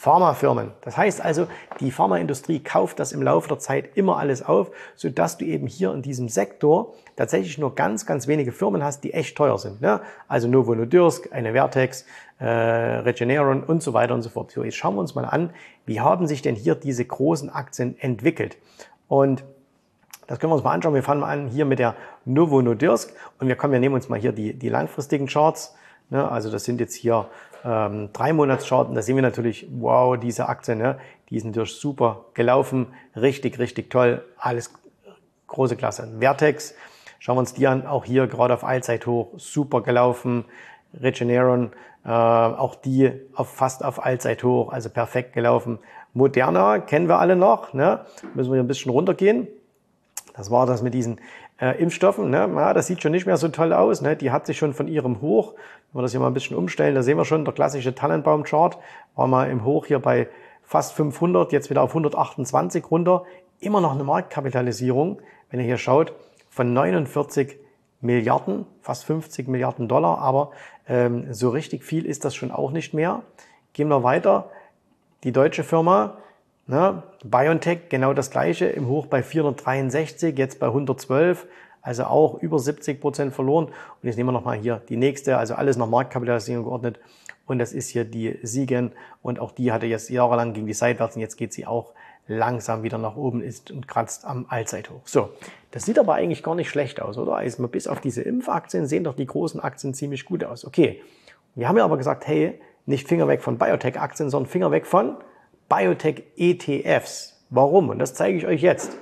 Pharmafirmen. 0.00 0.70
Das 0.80 0.96
heißt 0.96 1.22
also, 1.22 1.46
die 1.78 1.90
Pharmaindustrie 1.90 2.60
kauft 2.60 2.98
das 2.98 3.12
im 3.12 3.22
Laufe 3.22 3.48
der 3.48 3.58
Zeit 3.58 3.98
immer 3.98 4.16
alles 4.16 4.40
auf, 4.40 4.70
sodass 4.96 5.36
du 5.36 5.44
eben 5.44 5.66
hier 5.66 5.92
in 5.92 6.00
diesem 6.00 6.30
Sektor 6.30 6.94
tatsächlich 7.16 7.58
nur 7.58 7.74
ganz, 7.74 8.06
ganz 8.06 8.26
wenige 8.26 8.50
Firmen 8.50 8.82
hast, 8.82 9.04
die 9.04 9.12
echt 9.12 9.36
teuer 9.36 9.58
sind. 9.58 9.82
Ne? 9.82 10.00
Also 10.26 10.48
Novo 10.48 10.74
Nordisk, 10.74 11.30
eine 11.34 11.52
Vertex, 11.52 12.06
äh, 12.38 12.46
Regeneron 12.46 13.62
und 13.62 13.82
so 13.82 13.92
weiter 13.92 14.14
und 14.14 14.22
so 14.22 14.30
fort. 14.30 14.50
So, 14.52 14.64
jetzt 14.64 14.76
schauen 14.76 14.94
wir 14.94 15.02
uns 15.02 15.14
mal 15.14 15.26
an, 15.26 15.50
wie 15.84 16.00
haben 16.00 16.26
sich 16.26 16.40
denn 16.40 16.54
hier 16.54 16.76
diese 16.76 17.04
großen 17.04 17.50
Aktien 17.50 17.94
entwickelt? 18.00 18.56
Und 19.06 19.44
das 20.28 20.38
können 20.38 20.50
wir 20.50 20.54
uns 20.54 20.64
mal 20.64 20.72
anschauen. 20.72 20.94
Wir 20.94 21.02
fangen 21.02 21.20
mal 21.20 21.28
an 21.28 21.48
hier 21.48 21.66
mit 21.66 21.78
der 21.78 21.94
Novo 22.24 22.62
Nordisk 22.62 23.12
und 23.38 23.48
wir 23.48 23.54
kommen, 23.54 23.74
wir 23.74 23.80
nehmen 23.80 23.96
uns 23.96 24.08
mal 24.08 24.18
hier 24.18 24.32
die, 24.32 24.54
die 24.54 24.70
langfristigen 24.70 25.26
Charts. 25.26 25.74
Ne? 26.08 26.26
Also 26.26 26.50
das 26.50 26.64
sind 26.64 26.80
jetzt 26.80 26.94
hier 26.94 27.28
ähm, 27.64 28.10
drei 28.12 28.32
Monatscharten, 28.32 28.94
da 28.94 29.02
sehen 29.02 29.16
wir 29.16 29.22
natürlich, 29.22 29.68
wow, 29.70 30.18
diese 30.18 30.48
Aktien, 30.48 30.78
ne, 30.78 30.98
die 31.28 31.38
sind 31.38 31.50
natürlich 31.50 31.76
super 31.76 32.26
gelaufen, 32.34 32.88
richtig, 33.16 33.58
richtig 33.58 33.90
toll, 33.90 34.24
alles 34.38 34.72
große 35.46 35.76
Klasse. 35.76 36.08
Vertex, 36.18 36.74
schauen 37.18 37.36
wir 37.36 37.40
uns 37.40 37.54
die 37.54 37.66
an, 37.66 37.86
auch 37.86 38.04
hier 38.04 38.26
gerade 38.26 38.54
auf 38.54 38.64
Allzeithoch, 38.64 39.28
super 39.36 39.82
gelaufen. 39.82 40.44
Regeneron, 41.00 41.72
äh, 42.04 42.08
auch 42.08 42.74
die 42.74 43.12
auf, 43.34 43.48
fast 43.48 43.84
auf 43.84 44.04
Allzeithoch, 44.04 44.72
also 44.72 44.88
perfekt 44.88 45.32
gelaufen. 45.32 45.78
Moderna 46.14 46.78
kennen 46.78 47.08
wir 47.08 47.18
alle 47.18 47.36
noch, 47.36 47.72
ne? 47.72 48.04
müssen 48.34 48.50
wir 48.50 48.56
hier 48.56 48.64
ein 48.64 48.68
bisschen 48.68 48.90
runtergehen. 48.90 49.46
Das 50.34 50.50
war 50.50 50.66
das 50.66 50.82
mit 50.82 50.94
diesen 50.94 51.20
äh, 51.60 51.80
Impfstoffen. 51.80 52.30
Ne? 52.30 52.50
Ja, 52.54 52.74
das 52.74 52.86
sieht 52.86 53.02
schon 53.02 53.12
nicht 53.12 53.26
mehr 53.26 53.36
so 53.36 53.48
toll 53.48 53.72
aus. 53.72 54.00
Ne? 54.00 54.16
Die 54.16 54.30
hat 54.30 54.46
sich 54.46 54.58
schon 54.58 54.72
von 54.72 54.88
ihrem 54.88 55.20
Hoch, 55.20 55.54
wenn 55.92 56.00
wir 56.00 56.02
das 56.02 56.12
hier 56.12 56.20
mal 56.20 56.28
ein 56.28 56.34
bisschen 56.34 56.56
umstellen, 56.56 56.94
da 56.94 57.02
sehen 57.02 57.18
wir 57.18 57.24
schon, 57.24 57.44
der 57.44 57.54
klassische 57.54 57.94
Tannenbaum-Chart 57.94 58.78
war 59.16 59.26
mal 59.26 59.50
im 59.50 59.64
Hoch 59.64 59.86
hier 59.86 59.98
bei 59.98 60.28
fast 60.62 60.92
500, 60.94 61.52
jetzt 61.52 61.70
wieder 61.70 61.82
auf 61.82 61.90
128 61.90 62.90
runter. 62.90 63.24
Immer 63.60 63.80
noch 63.80 63.92
eine 63.92 64.04
Marktkapitalisierung, 64.04 65.20
wenn 65.50 65.60
ihr 65.60 65.66
hier 65.66 65.78
schaut, 65.78 66.14
von 66.48 66.72
49 66.72 67.58
Milliarden, 68.00 68.66
fast 68.80 69.04
50 69.04 69.48
Milliarden 69.48 69.86
Dollar, 69.86 70.18
aber 70.18 70.52
ähm, 70.88 71.34
so 71.34 71.50
richtig 71.50 71.84
viel 71.84 72.06
ist 72.06 72.24
das 72.24 72.34
schon 72.34 72.50
auch 72.50 72.70
nicht 72.70 72.94
mehr. 72.94 73.22
Gehen 73.74 73.88
wir 73.88 74.02
weiter. 74.02 74.50
Die 75.22 75.32
deutsche 75.32 75.64
Firma 75.64 76.16
Ne? 76.70 77.02
BioNTech 77.24 77.88
genau 77.88 78.12
das 78.12 78.30
gleiche, 78.30 78.66
im 78.66 78.86
Hoch 78.86 79.06
bei 79.06 79.24
463, 79.24 80.38
jetzt 80.38 80.60
bei 80.60 80.66
112, 80.66 81.48
also 81.82 82.04
auch 82.04 82.40
über 82.40 82.60
70 82.60 83.00
Prozent 83.00 83.34
verloren. 83.34 83.64
Und 83.66 83.74
jetzt 84.02 84.16
nehmen 84.16 84.28
wir 84.28 84.32
nochmal 84.32 84.56
hier 84.56 84.80
die 84.88 84.96
nächste, 84.96 85.36
also 85.36 85.54
alles 85.54 85.76
nach 85.76 85.88
Marktkapitalisierung 85.88 86.64
geordnet. 86.64 87.00
Und 87.46 87.58
das 87.58 87.72
ist 87.72 87.88
hier 87.88 88.04
die 88.04 88.38
Siegen. 88.44 88.92
Und 89.20 89.40
auch 89.40 89.50
die 89.50 89.72
hatte 89.72 89.86
jetzt 89.86 90.10
jahrelang 90.10 90.52
gegen 90.52 90.68
die 90.68 90.72
seitwärts 90.72 91.16
und 91.16 91.22
jetzt 91.22 91.36
geht 91.36 91.52
sie 91.52 91.66
auch 91.66 91.92
langsam 92.28 92.84
wieder 92.84 92.98
nach 92.98 93.16
oben 93.16 93.42
ist 93.42 93.72
und 93.72 93.88
kratzt 93.88 94.24
am 94.24 94.46
Allzeithoch. 94.48 95.00
So, 95.06 95.30
das 95.72 95.84
sieht 95.84 95.98
aber 95.98 96.14
eigentlich 96.14 96.44
gar 96.44 96.54
nicht 96.54 96.70
schlecht 96.70 97.02
aus, 97.02 97.18
oder? 97.18 97.34
Also 97.34 97.66
bis 97.66 97.88
auf 97.88 98.00
diese 98.00 98.22
Impfaktien 98.22 98.86
sehen 98.86 99.02
doch 99.02 99.16
die 99.16 99.26
großen 99.26 99.58
Aktien 99.58 99.92
ziemlich 99.92 100.24
gut 100.24 100.44
aus. 100.44 100.64
Okay, 100.64 101.02
wir 101.56 101.68
haben 101.68 101.78
ja 101.78 101.84
aber 101.84 101.96
gesagt, 101.96 102.28
hey, 102.28 102.60
nicht 102.86 103.08
Finger 103.08 103.26
weg 103.26 103.42
von 103.42 103.58
Biotech-Aktien, 103.58 104.30
sondern 104.30 104.48
Finger 104.48 104.70
weg 104.70 104.86
von 104.86 105.16
Biotech-ETFs. 105.70 107.40
Warum? 107.48 107.88
Und 107.88 107.98
das 107.98 108.12
zeige 108.12 108.36
ich 108.36 108.46
euch 108.46 108.60
jetzt. 108.60 108.92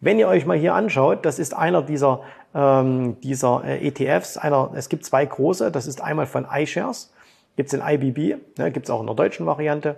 Wenn 0.00 0.18
ihr 0.18 0.28
euch 0.28 0.44
mal 0.44 0.58
hier 0.58 0.74
anschaut, 0.74 1.24
das 1.24 1.38
ist 1.38 1.54
einer 1.54 1.80
dieser, 1.80 2.22
ähm, 2.54 3.20
dieser 3.20 3.62
äh, 3.64 3.86
ETFs. 3.86 4.36
Einer, 4.36 4.72
es 4.74 4.88
gibt 4.88 5.04
zwei 5.04 5.24
große. 5.24 5.70
Das 5.70 5.86
ist 5.86 6.02
einmal 6.02 6.26
von 6.26 6.46
iShares, 6.52 7.12
gibt 7.56 7.72
es 7.72 7.72
in 7.72 7.80
IBB, 7.80 8.36
ne, 8.58 8.70
gibt 8.72 8.86
es 8.86 8.90
auch 8.90 9.00
in 9.00 9.06
der 9.06 9.14
deutschen 9.14 9.46
Variante. 9.46 9.96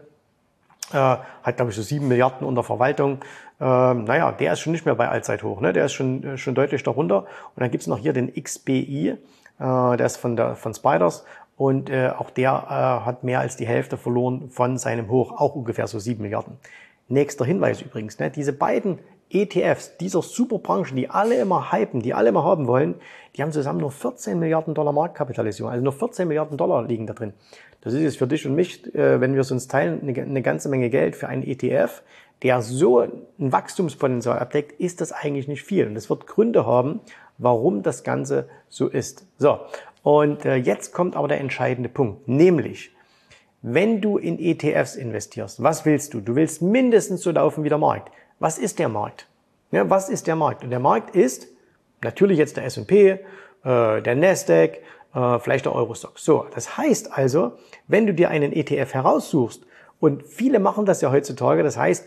Äh, 0.92 0.96
hat, 0.96 1.56
glaube 1.56 1.70
ich, 1.70 1.76
so 1.76 1.82
sieben 1.82 2.08
Milliarden 2.08 2.46
unter 2.46 2.62
Verwaltung. 2.62 3.20
Ähm, 3.60 4.04
naja, 4.04 4.32
der 4.32 4.52
ist 4.52 4.60
schon 4.60 4.72
nicht 4.72 4.84
mehr 4.84 4.94
bei 4.94 5.08
Allzeithoch. 5.08 5.60
Ne? 5.60 5.72
Der 5.72 5.86
ist 5.86 5.94
schon, 5.94 6.22
äh, 6.22 6.36
schon 6.36 6.54
deutlich 6.54 6.82
darunter. 6.82 7.20
Und 7.20 7.60
dann 7.60 7.70
gibt 7.70 7.82
es 7.82 7.86
noch 7.86 7.98
hier 7.98 8.12
den 8.12 8.32
XBI, 8.34 9.08
äh, 9.08 9.16
der 9.58 10.04
ist 10.04 10.18
von, 10.18 10.36
der, 10.36 10.56
von 10.56 10.74
Spiders. 10.74 11.24
Und 11.56 11.88
äh, 11.88 12.10
auch 12.16 12.30
der 12.30 12.50
äh, 12.50 13.06
hat 13.06 13.22
mehr 13.22 13.40
als 13.40 13.56
die 13.56 13.66
Hälfte 13.66 13.96
verloren 13.96 14.50
von 14.50 14.76
seinem 14.76 15.08
Hoch, 15.08 15.32
auch 15.32 15.54
ungefähr 15.54 15.86
so 15.86 15.98
sieben 15.98 16.22
Milliarden. 16.22 16.58
Nächster 17.08 17.44
Hinweis 17.44 17.82
übrigens, 17.82 18.18
ne, 18.18 18.30
diese 18.30 18.52
beiden 18.52 18.98
ETFs 19.30 19.96
dieser 19.98 20.22
Superbranchen, 20.22 20.96
die 20.96 21.10
alle 21.10 21.36
immer 21.36 21.72
hypen, 21.72 22.00
die 22.00 22.14
alle 22.14 22.30
immer 22.30 22.44
haben 22.44 22.66
wollen, 22.66 22.96
die 23.36 23.42
haben 23.42 23.52
zusammen 23.52 23.80
nur 23.80 23.90
14 23.90 24.38
Milliarden 24.38 24.74
Dollar 24.74 24.92
Marktkapitalisierung, 24.92 25.70
also 25.70 25.82
nur 25.82 25.92
14 25.92 26.26
Milliarden 26.26 26.56
Dollar 26.56 26.84
liegen 26.84 27.06
da 27.06 27.14
drin. 27.14 27.32
Das 27.80 27.92
ist 27.92 28.00
jetzt 28.00 28.18
für 28.18 28.26
dich 28.26 28.46
und 28.46 28.54
mich, 28.54 28.94
äh, 28.94 29.20
wenn 29.20 29.34
wir 29.34 29.42
es 29.42 29.50
uns 29.50 29.68
teilen, 29.68 30.00
eine, 30.02 30.22
eine 30.22 30.42
ganze 30.42 30.68
Menge 30.68 30.88
Geld 30.88 31.16
für 31.16 31.28
einen 31.28 31.42
ETF, 31.42 32.02
der 32.42 32.62
so 32.62 33.00
ein 33.00 33.12
Wachstumspotenzial 33.38 34.38
abdeckt, 34.38 34.80
ist 34.80 35.00
das 35.00 35.12
eigentlich 35.12 35.48
nicht 35.48 35.62
viel. 35.62 35.86
Und 35.86 35.96
es 35.96 36.10
wird 36.10 36.26
Gründe 36.26 36.66
haben, 36.66 37.00
warum 37.38 37.82
das 37.82 38.04
Ganze 38.04 38.49
so 38.68 38.88
ist. 38.88 39.26
So, 39.38 39.61
und 40.04 40.44
äh, 40.44 40.56
jetzt 40.56 40.92
kommt 40.92 41.16
aber 41.16 41.28
der 41.28 41.40
entscheidende 41.40 41.88
Punkt, 41.88 42.28
nämlich, 42.28 42.94
wenn 43.62 44.02
du 44.02 44.18
in 44.18 44.38
ETFs 44.38 44.96
investierst, 44.96 45.62
was 45.62 45.87
willst 45.87 46.12
du? 46.12 46.20
Du 46.20 46.37
willst 46.37 46.61
mindestens 46.61 47.23
so 47.23 47.30
laufen 47.30 47.64
wie 47.64 47.70
der 47.70 47.78
Markt. 47.78 48.12
Was 48.38 48.58
ist 48.58 48.78
der 48.78 48.90
Markt? 48.90 49.26
Ja, 49.73 49.88
was 49.88 50.11
ist 50.11 50.26
der 50.26 50.37
Markt? 50.37 50.62
Und 50.62 50.68
der 50.68 50.78
Markt 50.78 51.16
ist 51.16 51.49
natürlich 52.02 52.37
jetzt 52.37 52.58
der 52.58 52.66
S&P, 52.66 53.08
äh, 53.08 53.18
der 53.62 54.14
Nasdaq, 54.14 54.82
äh, 55.14 55.38
vielleicht 55.38 55.64
der 55.64 55.75
Eurostock. 55.75 56.18
So, 56.18 56.46
das 56.54 56.76
heißt 56.76 57.11
also, 57.16 57.52
wenn 57.88 58.06
du 58.06 58.12
dir 58.12 58.28
einen 58.28 58.52
ETF 58.52 58.92
heraussuchst, 58.92 59.64
und 60.00 60.23
viele 60.23 60.58
machen 60.58 60.84
das 60.84 61.00
ja 61.00 61.11
heutzutage, 61.11 61.62
das 61.62 61.78
heißt, 61.78 62.06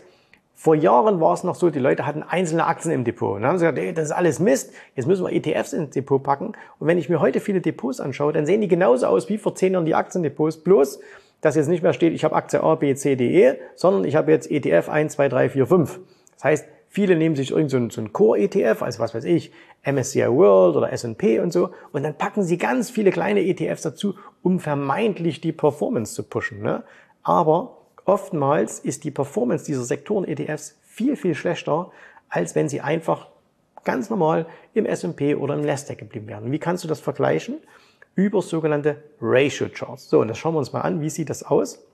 vor 0.60 0.74
Jahren 0.74 1.20
war 1.20 1.34
es 1.34 1.44
noch 1.44 1.54
so, 1.54 1.70
die 1.70 1.78
Leute 1.78 2.04
hatten 2.04 2.24
einzelne 2.24 2.66
Aktien 2.66 2.92
im 2.92 3.04
Depot. 3.04 3.36
Und 3.36 3.42
dann 3.42 3.50
haben 3.50 3.58
sie 3.58 3.64
gesagt, 3.64 3.78
ey, 3.78 3.94
das 3.94 4.06
ist 4.06 4.10
alles 4.10 4.40
Mist, 4.40 4.72
jetzt 4.96 5.06
müssen 5.06 5.24
wir 5.24 5.32
ETFs 5.32 5.72
ins 5.72 5.90
Depot 5.90 6.20
packen. 6.20 6.46
Und 6.80 6.88
wenn 6.88 6.98
ich 6.98 7.08
mir 7.08 7.20
heute 7.20 7.38
viele 7.38 7.60
Depots 7.60 8.00
anschaue, 8.00 8.32
dann 8.32 8.44
sehen 8.44 8.60
die 8.60 8.66
genauso 8.66 9.06
aus 9.06 9.28
wie 9.28 9.38
vor 9.38 9.54
zehn 9.54 9.74
Jahren 9.74 9.84
die 9.84 9.94
Aktiendepots. 9.94 10.56
Bloß, 10.64 10.98
dass 11.40 11.54
jetzt 11.54 11.68
nicht 11.68 11.84
mehr 11.84 11.92
steht, 11.92 12.12
ich 12.12 12.24
habe 12.24 12.34
Aktie 12.34 12.60
A, 12.60 12.74
B, 12.74 12.92
C, 12.96 13.14
D, 13.14 13.40
E, 13.40 13.54
sondern 13.76 14.02
ich 14.02 14.16
habe 14.16 14.32
jetzt 14.32 14.50
ETF 14.50 14.88
1, 14.88 15.12
2, 15.12 15.28
3, 15.28 15.48
4, 15.50 15.66
5. 15.68 16.00
Das 16.34 16.44
heißt, 16.44 16.68
viele 16.88 17.14
nehmen 17.14 17.36
sich 17.36 17.52
irgendeinen 17.52 17.90
so 17.90 18.00
einen 18.00 18.12
Core-ETF, 18.12 18.82
also 18.82 18.98
was 18.98 19.14
weiß 19.14 19.24
ich, 19.26 19.52
MSCI 19.84 20.26
World 20.26 20.74
oder 20.74 20.92
S&P 20.92 21.38
und 21.38 21.52
so, 21.52 21.70
und 21.92 22.02
dann 22.02 22.14
packen 22.14 22.42
sie 22.42 22.58
ganz 22.58 22.90
viele 22.90 23.12
kleine 23.12 23.46
ETFs 23.46 23.82
dazu, 23.82 24.16
um 24.42 24.58
vermeintlich 24.58 25.40
die 25.40 25.52
Performance 25.52 26.14
zu 26.14 26.24
pushen. 26.24 26.62
Ne? 26.62 26.82
Aber 27.22 27.77
Oftmals 28.08 28.78
ist 28.78 29.04
die 29.04 29.10
Performance 29.10 29.66
dieser 29.66 29.84
Sektoren-ETFs 29.84 30.78
viel, 30.82 31.14
viel 31.14 31.34
schlechter, 31.34 31.92
als 32.30 32.54
wenn 32.54 32.66
sie 32.66 32.80
einfach 32.80 33.28
ganz 33.84 34.08
normal 34.08 34.46
im 34.72 34.86
S&P 34.86 35.34
oder 35.34 35.52
im 35.52 35.60
Nasdaq 35.60 35.98
geblieben 35.98 36.26
wären. 36.26 36.50
Wie 36.50 36.58
kannst 36.58 36.82
du 36.82 36.88
das 36.88 37.00
vergleichen? 37.00 37.56
Über 38.14 38.40
sogenannte 38.40 38.96
Ratio 39.20 39.68
Charts. 39.68 40.08
So, 40.08 40.20
und 40.20 40.28
das 40.28 40.38
schauen 40.38 40.54
wir 40.54 40.58
uns 40.58 40.72
mal 40.72 40.80
an. 40.80 41.02
Wie 41.02 41.10
sieht 41.10 41.28
das 41.28 41.42
aus? 41.42 41.84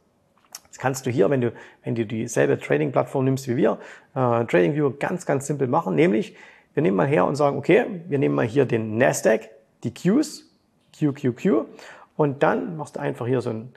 Das 0.68 0.78
kannst 0.78 1.04
du 1.04 1.11
hier, 1.11 1.30
wenn 1.30 1.40
du, 1.40 1.52
wenn 1.83 1.97
du 1.97 2.06
dieselbe 2.06 2.61
Trading-Plattform 2.61 3.25
nimmst 3.25 3.49
wie 3.49 3.56
wir, 3.56 3.80
äh, 4.14 4.44
TradingView 4.44 4.92
ganz, 5.00 5.26
ganz 5.26 5.49
simpel 5.49 5.66
machen. 5.66 5.97
Nämlich, 5.97 6.37
wir 6.75 6.85
nehmen 6.85 6.97
mal 6.97 7.09
her 7.09 7.26
und 7.26 7.35
sagen, 7.35 7.59
okay, 7.59 7.87
wir 8.06 8.21
nehmen 8.21 8.37
mal 8.37 8.47
hier 8.47 8.66
den 8.66 8.99
Nasdaq, 8.99 9.50
die 9.83 9.92
Qs, 9.92 10.49
QQQ, 10.97 11.64
und 12.16 12.44
dann 12.44 12.76
machst 12.76 12.94
du 12.94 13.00
einfach 13.00 13.26
hier 13.26 13.40
so 13.40 13.50
ein 13.50 13.75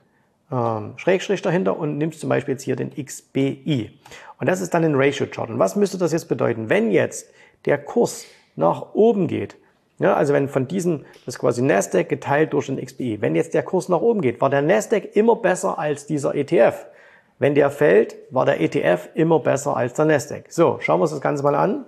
ähm, 0.51 0.93
Schrägstrich 0.97 1.41
dahinter 1.41 1.77
und 1.77 1.97
nimmst 1.97 2.19
zum 2.19 2.29
Beispiel 2.29 2.53
jetzt 2.53 2.63
hier 2.63 2.75
den 2.75 2.91
XBI. 2.93 3.91
Und 4.39 4.47
das 4.47 4.61
ist 4.61 4.73
dann 4.73 4.83
ein 4.83 4.95
Ratio-Chart. 4.95 5.49
Und 5.49 5.59
was 5.59 5.75
müsste 5.75 5.97
das 5.97 6.11
jetzt 6.11 6.29
bedeuten? 6.29 6.69
Wenn 6.69 6.91
jetzt 6.91 7.29
der 7.65 7.77
Kurs 7.77 8.25
nach 8.55 8.93
oben 8.93 9.27
geht, 9.27 9.57
ja, 9.99 10.13
also 10.13 10.33
wenn 10.33 10.47
von 10.47 10.67
diesem, 10.67 11.05
das 11.25 11.35
ist 11.35 11.39
quasi 11.39 11.61
Nasdaq 11.63 12.07
geteilt 12.07 12.53
durch 12.53 12.67
den 12.67 12.83
XBI, 12.83 13.19
wenn 13.19 13.35
jetzt 13.35 13.55
der 13.55 13.63
Kurs 13.63 13.89
nach 13.89 14.01
oben 14.01 14.21
geht, 14.21 14.39
war 14.41 14.49
der 14.49 14.61
Nasdaq 14.61 15.15
immer 15.15 15.35
besser 15.35 15.79
als 15.79 16.05
dieser 16.05 16.35
ETF. 16.35 16.85
Wenn 17.39 17.55
der 17.55 17.71
fällt, 17.71 18.15
war 18.29 18.45
der 18.45 18.61
ETF 18.61 19.09
immer 19.15 19.39
besser 19.39 19.75
als 19.75 19.93
der 19.93 20.05
Nasdaq. 20.05 20.45
So, 20.49 20.77
schauen 20.81 20.99
wir 20.99 21.03
uns 21.03 21.11
das 21.11 21.21
Ganze 21.21 21.43
mal 21.43 21.55
an. 21.55 21.85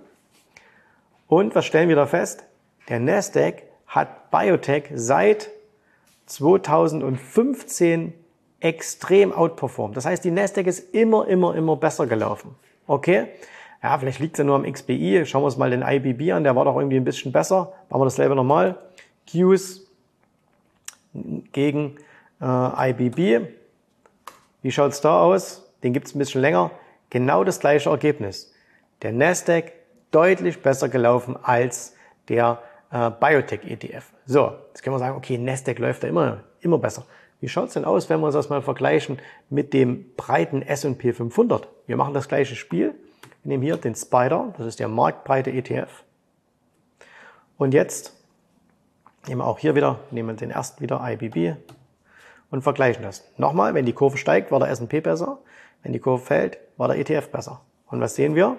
Und 1.28 1.54
was 1.54 1.64
stellen 1.64 1.88
wir 1.88 1.96
da 1.96 2.06
fest? 2.06 2.44
Der 2.88 2.98
Nasdaq 2.98 3.62
hat 3.86 4.30
Biotech 4.32 4.90
seit 4.94 5.50
2015 6.26 8.12
extrem 8.60 9.32
outperformed. 9.32 9.96
Das 9.96 10.04
heißt, 10.04 10.24
die 10.24 10.30
Nasdaq 10.30 10.66
ist 10.66 10.94
immer, 10.94 11.26
immer, 11.26 11.54
immer 11.54 11.76
besser 11.76 12.06
gelaufen. 12.06 12.54
Okay? 12.86 13.28
Ja, 13.82 13.98
vielleicht 13.98 14.20
liegt 14.20 14.34
es 14.34 14.38
ja 14.38 14.44
nur 14.44 14.56
am 14.56 14.70
XBI. 14.70 15.24
Schauen 15.24 15.42
wir 15.42 15.46
uns 15.46 15.56
mal 15.56 15.70
den 15.70 15.82
IBB 15.82 16.32
an. 16.32 16.44
Der 16.44 16.54
war 16.54 16.66
doch 16.66 16.76
irgendwie 16.76 16.96
ein 16.96 17.04
bisschen 17.04 17.32
besser. 17.32 17.72
Machen 17.88 18.02
wir 18.02 18.04
das 18.04 18.16
selber 18.16 18.34
nochmal. 18.34 18.78
Qs 19.26 19.80
gegen 21.52 21.96
äh, 22.40 22.90
IBB. 22.90 23.48
Wie 24.62 24.70
schaut's 24.70 25.00
da 25.00 25.22
aus? 25.22 25.66
Den 25.82 25.94
gibt's 25.94 26.14
ein 26.14 26.18
bisschen 26.18 26.42
länger. 26.42 26.70
Genau 27.08 27.42
das 27.42 27.58
gleiche 27.58 27.88
Ergebnis. 27.88 28.52
Der 29.02 29.12
Nasdaq 29.12 29.72
deutlich 30.10 30.60
besser 30.62 30.88
gelaufen 30.90 31.36
als 31.42 31.94
der 32.28 32.60
äh, 32.90 33.10
Biotech 33.10 33.60
ETF. 33.64 34.04
So, 34.26 34.52
jetzt 34.68 34.82
können 34.82 34.94
wir 34.94 35.00
sagen, 35.00 35.16
okay, 35.16 35.38
Nasdaq 35.38 35.78
läuft 35.78 36.02
da 36.02 36.08
immer, 36.08 36.40
immer 36.60 36.78
besser. 36.78 37.06
Wie 37.40 37.48
schaut's 37.48 37.74
denn 37.74 37.84
aus, 37.84 38.10
wenn 38.10 38.20
wir 38.20 38.26
uns 38.26 38.34
das 38.34 38.50
mal 38.50 38.62
vergleichen 38.62 39.18
mit 39.48 39.72
dem 39.72 40.14
breiten 40.16 40.62
S&P 40.62 41.12
500? 41.12 41.68
Wir 41.86 41.96
machen 41.96 42.14
das 42.14 42.28
gleiche 42.28 42.54
Spiel. 42.54 42.94
Wir 43.42 43.48
nehmen 43.48 43.62
hier 43.62 43.76
den 43.76 43.94
Spider, 43.94 44.52
das 44.58 44.66
ist 44.66 44.80
der 44.80 44.88
marktbreite 44.88 45.50
ETF. 45.50 46.04
Und 47.56 47.72
jetzt 47.72 48.14
nehmen 49.26 49.40
wir 49.40 49.46
auch 49.46 49.58
hier 49.58 49.74
wieder, 49.74 50.00
nehmen 50.10 50.36
den 50.36 50.50
ersten 50.50 50.82
wieder 50.82 51.00
IBB 51.02 51.56
und 52.50 52.62
vergleichen 52.62 53.02
das. 53.02 53.24
Nochmal, 53.38 53.74
wenn 53.74 53.86
die 53.86 53.92
Kurve 53.92 54.18
steigt, 54.18 54.52
war 54.52 54.58
der 54.58 54.68
S&P 54.68 55.00
besser. 55.00 55.38
Wenn 55.82 55.92
die 55.92 55.98
Kurve 55.98 56.22
fällt, 56.22 56.58
war 56.76 56.88
der 56.88 56.98
ETF 56.98 57.30
besser. 57.30 57.62
Und 57.86 58.00
was 58.00 58.14
sehen 58.14 58.34
wir? 58.34 58.56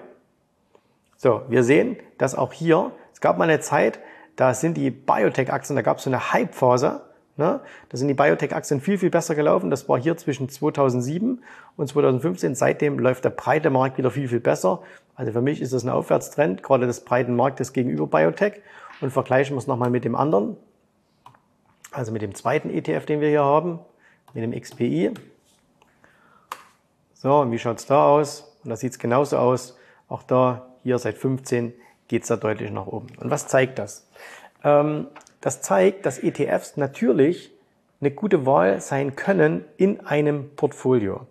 So, 1.16 1.42
wir 1.48 1.62
sehen, 1.62 1.96
dass 2.18 2.34
auch 2.34 2.52
hier, 2.52 2.90
es 3.12 3.20
gab 3.20 3.38
mal 3.38 3.44
eine 3.44 3.60
Zeit, 3.60 4.00
da 4.34 4.54
sind 4.54 4.76
die 4.76 4.90
Biotech-Aktien, 4.90 5.76
da 5.76 5.82
gab 5.82 5.98
es 5.98 6.04
so 6.04 6.10
eine 6.10 6.32
Hype-Phase, 6.32 7.02
Ne? 7.36 7.60
Da 7.88 7.96
sind 7.96 8.08
die 8.08 8.14
Biotech-Aktien 8.14 8.80
viel, 8.80 8.98
viel 8.98 9.10
besser 9.10 9.34
gelaufen. 9.34 9.70
Das 9.70 9.88
war 9.88 9.98
hier 9.98 10.16
zwischen 10.16 10.48
2007 10.48 11.42
und 11.76 11.88
2015. 11.88 12.54
Seitdem 12.54 12.98
läuft 12.98 13.24
der 13.24 13.30
breite 13.30 13.70
Markt 13.70 13.96
wieder 13.96 14.10
viel, 14.10 14.28
viel 14.28 14.40
besser. 14.40 14.82
Also 15.14 15.32
für 15.32 15.40
mich 15.40 15.62
ist 15.62 15.72
das 15.72 15.82
ein 15.82 15.88
Aufwärtstrend, 15.88 16.62
gerade 16.62 16.86
des 16.86 17.04
breiten 17.04 17.34
Marktes 17.34 17.72
gegenüber 17.72 18.06
Biotech. 18.06 18.60
Und 19.00 19.10
vergleichen 19.10 19.54
wir 19.54 19.58
es 19.58 19.66
nochmal 19.66 19.90
mit 19.90 20.04
dem 20.04 20.14
anderen. 20.14 20.56
Also 21.90 22.12
mit 22.12 22.22
dem 22.22 22.34
zweiten 22.34 22.70
ETF, 22.70 23.06
den 23.06 23.20
wir 23.20 23.28
hier 23.28 23.44
haben, 23.44 23.80
mit 24.34 24.42
dem 24.42 24.58
XPI. 24.58 25.12
So, 27.14 27.40
und 27.40 27.50
wie 27.50 27.58
schaut's 27.58 27.86
da 27.86 28.06
aus? 28.06 28.56
Und 28.62 28.70
da 28.70 28.76
sieht's 28.76 28.98
genauso 28.98 29.38
aus. 29.38 29.76
Auch 30.08 30.22
da, 30.22 30.66
hier 30.82 30.98
seit 30.98 31.16
15, 31.16 31.72
geht's 32.08 32.28
da 32.28 32.36
deutlich 32.36 32.70
nach 32.70 32.86
oben. 32.86 33.08
Und 33.18 33.30
was 33.30 33.46
zeigt 33.46 33.78
das? 33.78 34.06
Ähm, 34.64 35.06
das 35.42 35.60
zeigt, 35.60 36.06
dass 36.06 36.18
ETFs 36.18 36.78
natürlich 36.78 37.52
eine 38.00 38.10
gute 38.10 38.46
Wahl 38.46 38.80
sein 38.80 39.14
können 39.14 39.64
in 39.76 40.00
einem 40.00 40.56
Portfolio. 40.56 41.26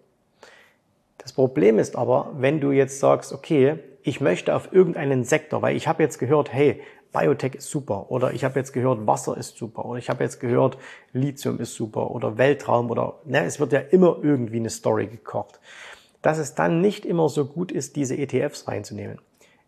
Das 1.18 1.34
Problem 1.34 1.80
ist 1.80 1.96
aber, 1.96 2.32
wenn 2.38 2.60
du 2.62 2.72
jetzt 2.72 3.00
sagst, 3.00 3.34
okay, 3.34 3.80
ich 4.04 4.22
möchte 4.22 4.56
auf 4.56 4.74
irgendeinen 4.74 5.24
Sektor, 5.24 5.62
weil 5.62 5.76
ich 5.76 5.88
habe 5.88 6.04
jetzt 6.04 6.20
gehört, 6.20 6.52
hey, 6.54 6.82
Biotech 7.14 7.56
ist 7.56 7.70
super 7.70 8.10
oder 8.10 8.34
ich 8.34 8.44
habe 8.44 8.60
jetzt 8.60 8.74
gehört, 8.74 9.06
Wasser 9.08 9.38
ist 9.38 9.58
super 9.58 9.86
oder 9.86 10.00
ich 10.00 10.10
habe 10.10 10.24
jetzt 10.24 10.40
gehört, 10.40 10.78
Lithium 11.14 11.60
ist 11.60 11.76
super 11.76 12.12
oder 12.12 12.38
Weltraum 12.38 12.90
oder 12.90 13.20
ne, 13.26 13.44
es 13.46 13.60
wird 13.60 13.74
ja 13.74 13.80
immer 13.80 14.18
irgendwie 14.22 14.58
eine 14.58 14.70
Story 14.70 15.08
gekocht. 15.08 15.60
Dass 16.22 16.38
es 16.38 16.56
dann 16.56 16.82
nicht 16.82 17.06
immer 17.06 17.30
so 17.30 17.46
gut 17.46 17.72
ist, 17.72 17.96
diese 17.96 18.18
ETFs 18.18 18.68
reinzunehmen. 18.68 19.20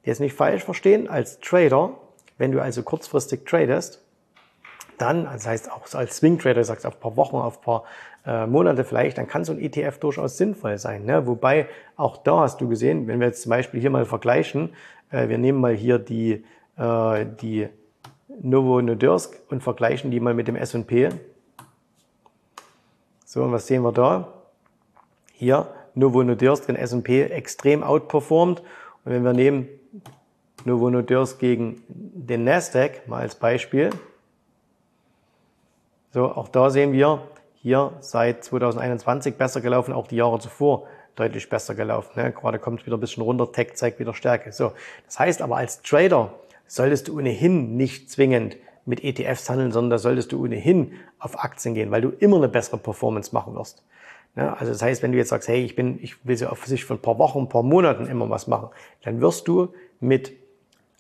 Jetzt 0.04 0.20
nicht 0.20 0.36
falsch 0.36 0.64
verstehen, 0.64 1.08
als 1.10 1.40
Trader, 1.40 1.98
wenn 2.38 2.52
du 2.52 2.62
also 2.62 2.84
kurzfristig 2.84 3.46
tradest, 3.46 4.03
dann, 4.98 5.26
das 5.26 5.48
heißt 5.48 5.72
auch 5.72 5.92
als 5.94 6.18
Swing 6.18 6.40
Trader, 6.40 6.64
sagst 6.64 6.86
auf 6.86 6.96
ein 6.96 7.00
paar 7.00 7.18
Wochen, 7.18 7.36
auf 7.36 7.60
ein 7.60 7.64
paar 7.64 7.84
äh, 8.26 8.48
Monate 8.48 8.84
vielleicht, 8.84 9.18
dann 9.18 9.28
kann 9.28 9.44
so 9.44 9.54
ein 9.54 9.60
ETF 9.60 10.00
durchaus 10.00 10.38
sinnvoll 10.38 10.78
sein. 10.78 11.06
Ne? 11.06 11.28
Wobei 11.28 11.68
auch 11.98 12.18
da 12.18 12.42
hast 12.42 12.62
du 12.62 12.70
gesehen, 12.70 13.08
wenn 13.08 13.20
wir 13.20 13.28
jetzt 13.28 13.42
zum 13.42 13.50
Beispiel 13.50 13.82
hier 13.82 13.90
mal 13.90 14.06
vergleichen, 14.06 14.74
äh, 15.12 15.28
wir 15.28 15.38
nehmen 15.38 15.60
mal 15.60 15.74
hier 15.74 16.00
die, 16.00 16.44
äh, 16.78 17.26
die 17.42 17.68
Novo 18.42 18.82
Nordisk 18.82 19.38
und 19.50 19.62
vergleichen 19.62 20.10
die 20.12 20.20
mal 20.20 20.34
mit 20.34 20.48
dem 20.48 20.56
S&P. 20.56 21.10
So, 23.26 23.44
und 23.44 23.52
was 23.52 23.68
sehen 23.68 23.84
wir 23.84 23.92
da? 23.92 24.28
Hier, 25.34 25.68
Novo 25.96 26.24
Nordisk, 26.24 26.68
den 26.68 26.76
S&P 26.76 27.24
extrem 27.24 27.84
outperformed. 27.84 28.60
Und 29.06 29.12
wenn 29.12 29.24
wir 29.24 29.34
nehmen 29.34 29.68
Novo 30.66 30.90
Nordisk 30.90 31.40
gegen 31.40 31.84
den 31.88 32.46
Nasdaq 32.46 33.08
mal 33.08 33.22
als 33.22 33.36
Beispiel, 33.36 33.90
so, 36.14 36.26
auch 36.26 36.48
da 36.48 36.70
sehen 36.70 36.94
wir 36.94 37.24
hier 37.56 37.94
seit 38.02 38.44
2021 38.44 39.36
besser 39.36 39.62
gelaufen, 39.62 39.94
auch 39.94 40.06
die 40.06 40.18
Jahre 40.18 40.38
zuvor 40.38 40.86
deutlich 41.16 41.50
besser 41.50 41.74
gelaufen. 41.74 42.22
Ne? 42.22 42.32
Gerade 42.32 42.60
kommt 42.60 42.82
es 42.82 42.86
wieder 42.86 42.98
ein 42.98 43.00
bisschen 43.00 43.24
runter, 43.24 43.52
Tech 43.52 43.74
zeigt 43.74 44.00
wieder 44.00 44.14
Stärke. 44.14 44.52
So, 44.52 44.74
das 45.08 45.18
heißt 45.18 45.42
aber 45.42 45.58
als 45.58 45.82
Trader 45.82 46.34
solltest 46.68 47.08
du 47.08 47.18
ohnehin 47.18 47.78
nicht 47.78 48.12
zwingend 48.12 48.58
mit 48.86 49.04
ETFs 49.04 49.50
handeln, 49.50 49.72
sondern 49.72 49.90
da 49.90 49.98
solltest 49.98 50.32
du 50.32 50.44
ohnehin 50.44 50.94
auf 51.18 51.44
Aktien 51.44 51.74
gehen, 51.74 51.90
weil 51.90 52.02
du 52.02 52.10
immer 52.10 52.38
eine 52.38 52.48
bessere 52.48 52.78
Performance 52.78 53.34
machen 53.34 53.56
wirst. 53.56 53.84
Ne? 54.36 54.56
Also 54.56 54.72
das 54.72 54.84
heißt, 54.84 55.02
wenn 55.02 55.14
du 55.14 55.18
jetzt 55.18 55.30
sagst, 55.30 55.48
hey, 55.48 55.64
ich 55.64 55.76
bin, 55.76 55.98
ich 56.00 56.24
will 56.28 56.38
so 56.38 56.46
auf 56.46 56.64
sich 56.68 56.86
für 56.86 56.94
ein 56.94 57.02
paar 57.02 57.18
Wochen, 57.18 57.40
ein 57.40 57.50
paar 57.50 57.64
Monaten 57.64 58.06
immer 58.06 58.30
was 58.30 58.46
machen, 58.46 58.70
dann 59.04 59.20
wirst 59.20 59.48
du 59.48 59.74
mit 60.00 60.34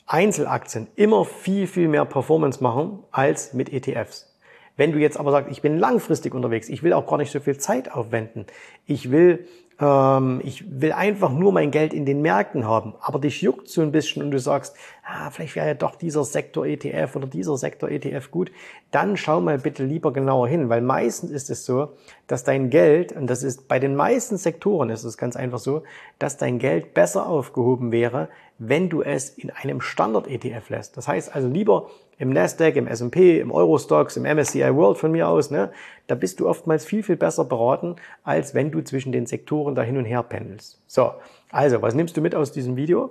Einzelaktien 0.08 0.88
immer 0.96 1.24
viel, 1.24 1.67
viel 1.67 1.88
mehr 1.88 2.05
Performance 2.05 2.63
machen 2.63 3.00
als 3.12 3.53
mit 3.53 3.72
ETFs. 3.72 4.32
Wenn 4.75 4.91
du 4.91 4.99
jetzt 4.99 5.19
aber 5.19 5.31
sagst, 5.31 5.51
ich 5.51 5.61
bin 5.61 5.77
langfristig 5.77 6.33
unterwegs, 6.33 6.69
ich 6.69 6.83
will 6.83 6.93
auch 6.93 7.05
gar 7.05 7.17
nicht 7.17 7.31
so 7.31 7.39
viel 7.39 7.57
Zeit 7.57 7.91
aufwenden, 7.91 8.45
ich 8.85 9.11
will 9.11 9.47
ähm, 9.79 10.41
ich 10.43 10.81
will 10.81 10.91
einfach 10.91 11.31
nur 11.31 11.51
mein 11.51 11.71
Geld 11.71 11.93
in 11.93 12.05
den 12.05 12.21
Märkten 12.21 12.65
haben, 12.65 12.93
aber 13.01 13.19
dich 13.19 13.41
juckt 13.41 13.67
so 13.67 13.81
ein 13.81 13.91
bisschen 13.91 14.23
und 14.23 14.31
du 14.31 14.39
sagst, 14.39 14.75
ah, 15.03 15.29
vielleicht 15.31 15.55
wäre 15.55 15.67
ja 15.67 15.73
doch 15.73 15.95
dieser 15.95 16.23
Sektor 16.23 16.65
ETF 16.65 17.15
oder 17.15 17.27
dieser 17.27 17.57
Sektor 17.57 17.89
ETF 17.89 18.29
gut, 18.31 18.51
dann 18.91 19.17
schau 19.17 19.41
mal 19.41 19.57
bitte 19.57 19.83
lieber 19.83 20.13
genauer 20.13 20.47
hin, 20.47 20.69
weil 20.69 20.81
meistens 20.81 21.31
ist 21.31 21.49
es 21.49 21.65
so, 21.65 21.89
dass 22.27 22.43
dein 22.43 22.69
Geld, 22.69 23.11
und 23.13 23.27
das 23.27 23.43
ist 23.43 23.67
bei 23.67 23.79
den 23.79 23.95
meisten 23.95 24.37
Sektoren 24.37 24.89
ist 24.89 25.03
es 25.03 25.17
ganz 25.17 25.35
einfach 25.35 25.59
so, 25.59 25.83
dass 26.19 26.37
dein 26.37 26.59
Geld 26.59 26.93
besser 26.93 27.27
aufgehoben 27.27 27.91
wäre, 27.91 28.29
wenn 28.59 28.89
du 28.89 29.01
es 29.01 29.29
in 29.29 29.49
einem 29.49 29.81
Standard-ETF 29.81 30.69
lässt. 30.69 30.97
Das 30.97 31.07
heißt 31.07 31.33
also 31.35 31.47
lieber 31.47 31.89
im 32.23 32.29
Nasdaq, 32.29 32.77
im 32.77 32.87
S&P, 32.87 33.39
im 33.39 33.51
Eurostox, 33.51 34.15
im 34.15 34.23
MSCI 34.23 34.73
World 34.73 34.97
von 34.97 35.11
mir 35.11 35.27
aus, 35.27 35.51
ne, 35.51 35.71
da 36.07 36.15
bist 36.15 36.39
du 36.39 36.47
oftmals 36.47 36.85
viel, 36.85 37.03
viel 37.03 37.17
besser 37.17 37.43
beraten, 37.43 37.97
als 38.23 38.55
wenn 38.55 38.71
du 38.71 38.81
zwischen 38.81 39.11
den 39.11 39.25
Sektoren 39.25 39.75
da 39.75 39.81
hin 39.81 39.97
und 39.97 40.05
her 40.05 40.23
pendelst. 40.23 40.81
So, 40.87 41.11
also, 41.51 41.81
was 41.81 41.93
nimmst 41.93 42.15
du 42.15 42.21
mit 42.21 42.33
aus 42.33 42.53
diesem 42.53 42.77
Video? 42.77 43.09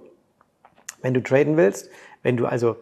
Wenn 1.03 1.13
du 1.13 1.23
traden 1.23 1.59
willst, 1.59 1.91
wenn 2.23 2.39
du 2.39 2.47
also, 2.47 2.77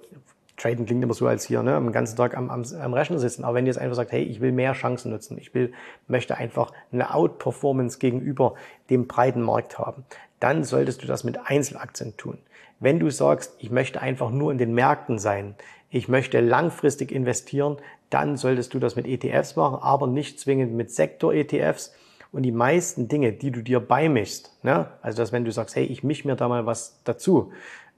traden 0.57 0.87
klingt 0.87 1.03
immer 1.03 1.15
so 1.15 1.27
als 1.27 1.45
hier, 1.45 1.65
ne, 1.65 1.75
am 1.75 1.91
ganzen 1.91 2.17
Tag 2.17 2.37
am, 2.37 2.49
am, 2.49 2.63
am 2.81 2.95
Rechner 2.95 3.19
sitzen, 3.19 3.43
aber 3.43 3.57
wenn 3.57 3.65
du 3.65 3.71
jetzt 3.71 3.79
einfach 3.79 3.97
sagst, 3.97 4.13
hey, 4.13 4.23
ich 4.23 4.41
will 4.41 4.53
mehr 4.53 4.75
Chancen 4.75 5.11
nutzen, 5.11 5.37
ich 5.37 5.53
will, 5.53 5.73
möchte 6.07 6.37
einfach 6.37 6.73
eine 6.93 7.13
Outperformance 7.13 7.99
gegenüber 7.99 8.55
dem 8.89 9.09
breiten 9.09 9.43
Markt 9.43 9.81
haben, 9.81 10.05
dann 10.39 10.63
solltest 10.63 11.03
du 11.03 11.09
das 11.09 11.25
mit 11.25 11.41
Einzelaktien 11.45 12.17
tun. 12.17 12.39
Wenn 12.79 12.99
du 12.99 13.11
sagst, 13.11 13.57
ich 13.59 13.71
möchte 13.71 14.01
einfach 14.01 14.31
nur 14.31 14.53
in 14.53 14.57
den 14.57 14.73
Märkten 14.73 15.19
sein, 15.19 15.55
ich 15.91 16.09
möchte 16.09 16.41
langfristig 16.41 17.13
investieren, 17.13 17.77
dann 18.11 18.37
solltest 18.37 18.75
du 18.75 18.79
das 18.79 18.97
mit 18.97 19.07
ETFs 19.07 19.57
machen, 19.57 19.79
aber 19.83 20.07
nicht 20.07 20.41
zwingend 20.41 20.73
mit 20.75 20.91
Sektor-ETFs. 20.91 21.93
Und 22.33 22.45
die 22.45 22.53
meisten 22.53 23.09
Dinge, 23.09 23.33
die 23.33 23.51
du 23.51 23.61
dir 23.61 23.81
beimischst, 23.81 24.53
ne? 24.63 24.87
also 25.03 25.21
dass 25.21 25.33
wenn 25.33 25.45
du 25.45 25.51
sagst, 25.51 25.75
hey, 25.75 25.85
ich 25.85 26.05
misch 26.05 26.25
mir 26.25 26.37
da 26.37 26.49
mal 26.49 26.65
was 26.65 27.01
dazu, 27.03 27.53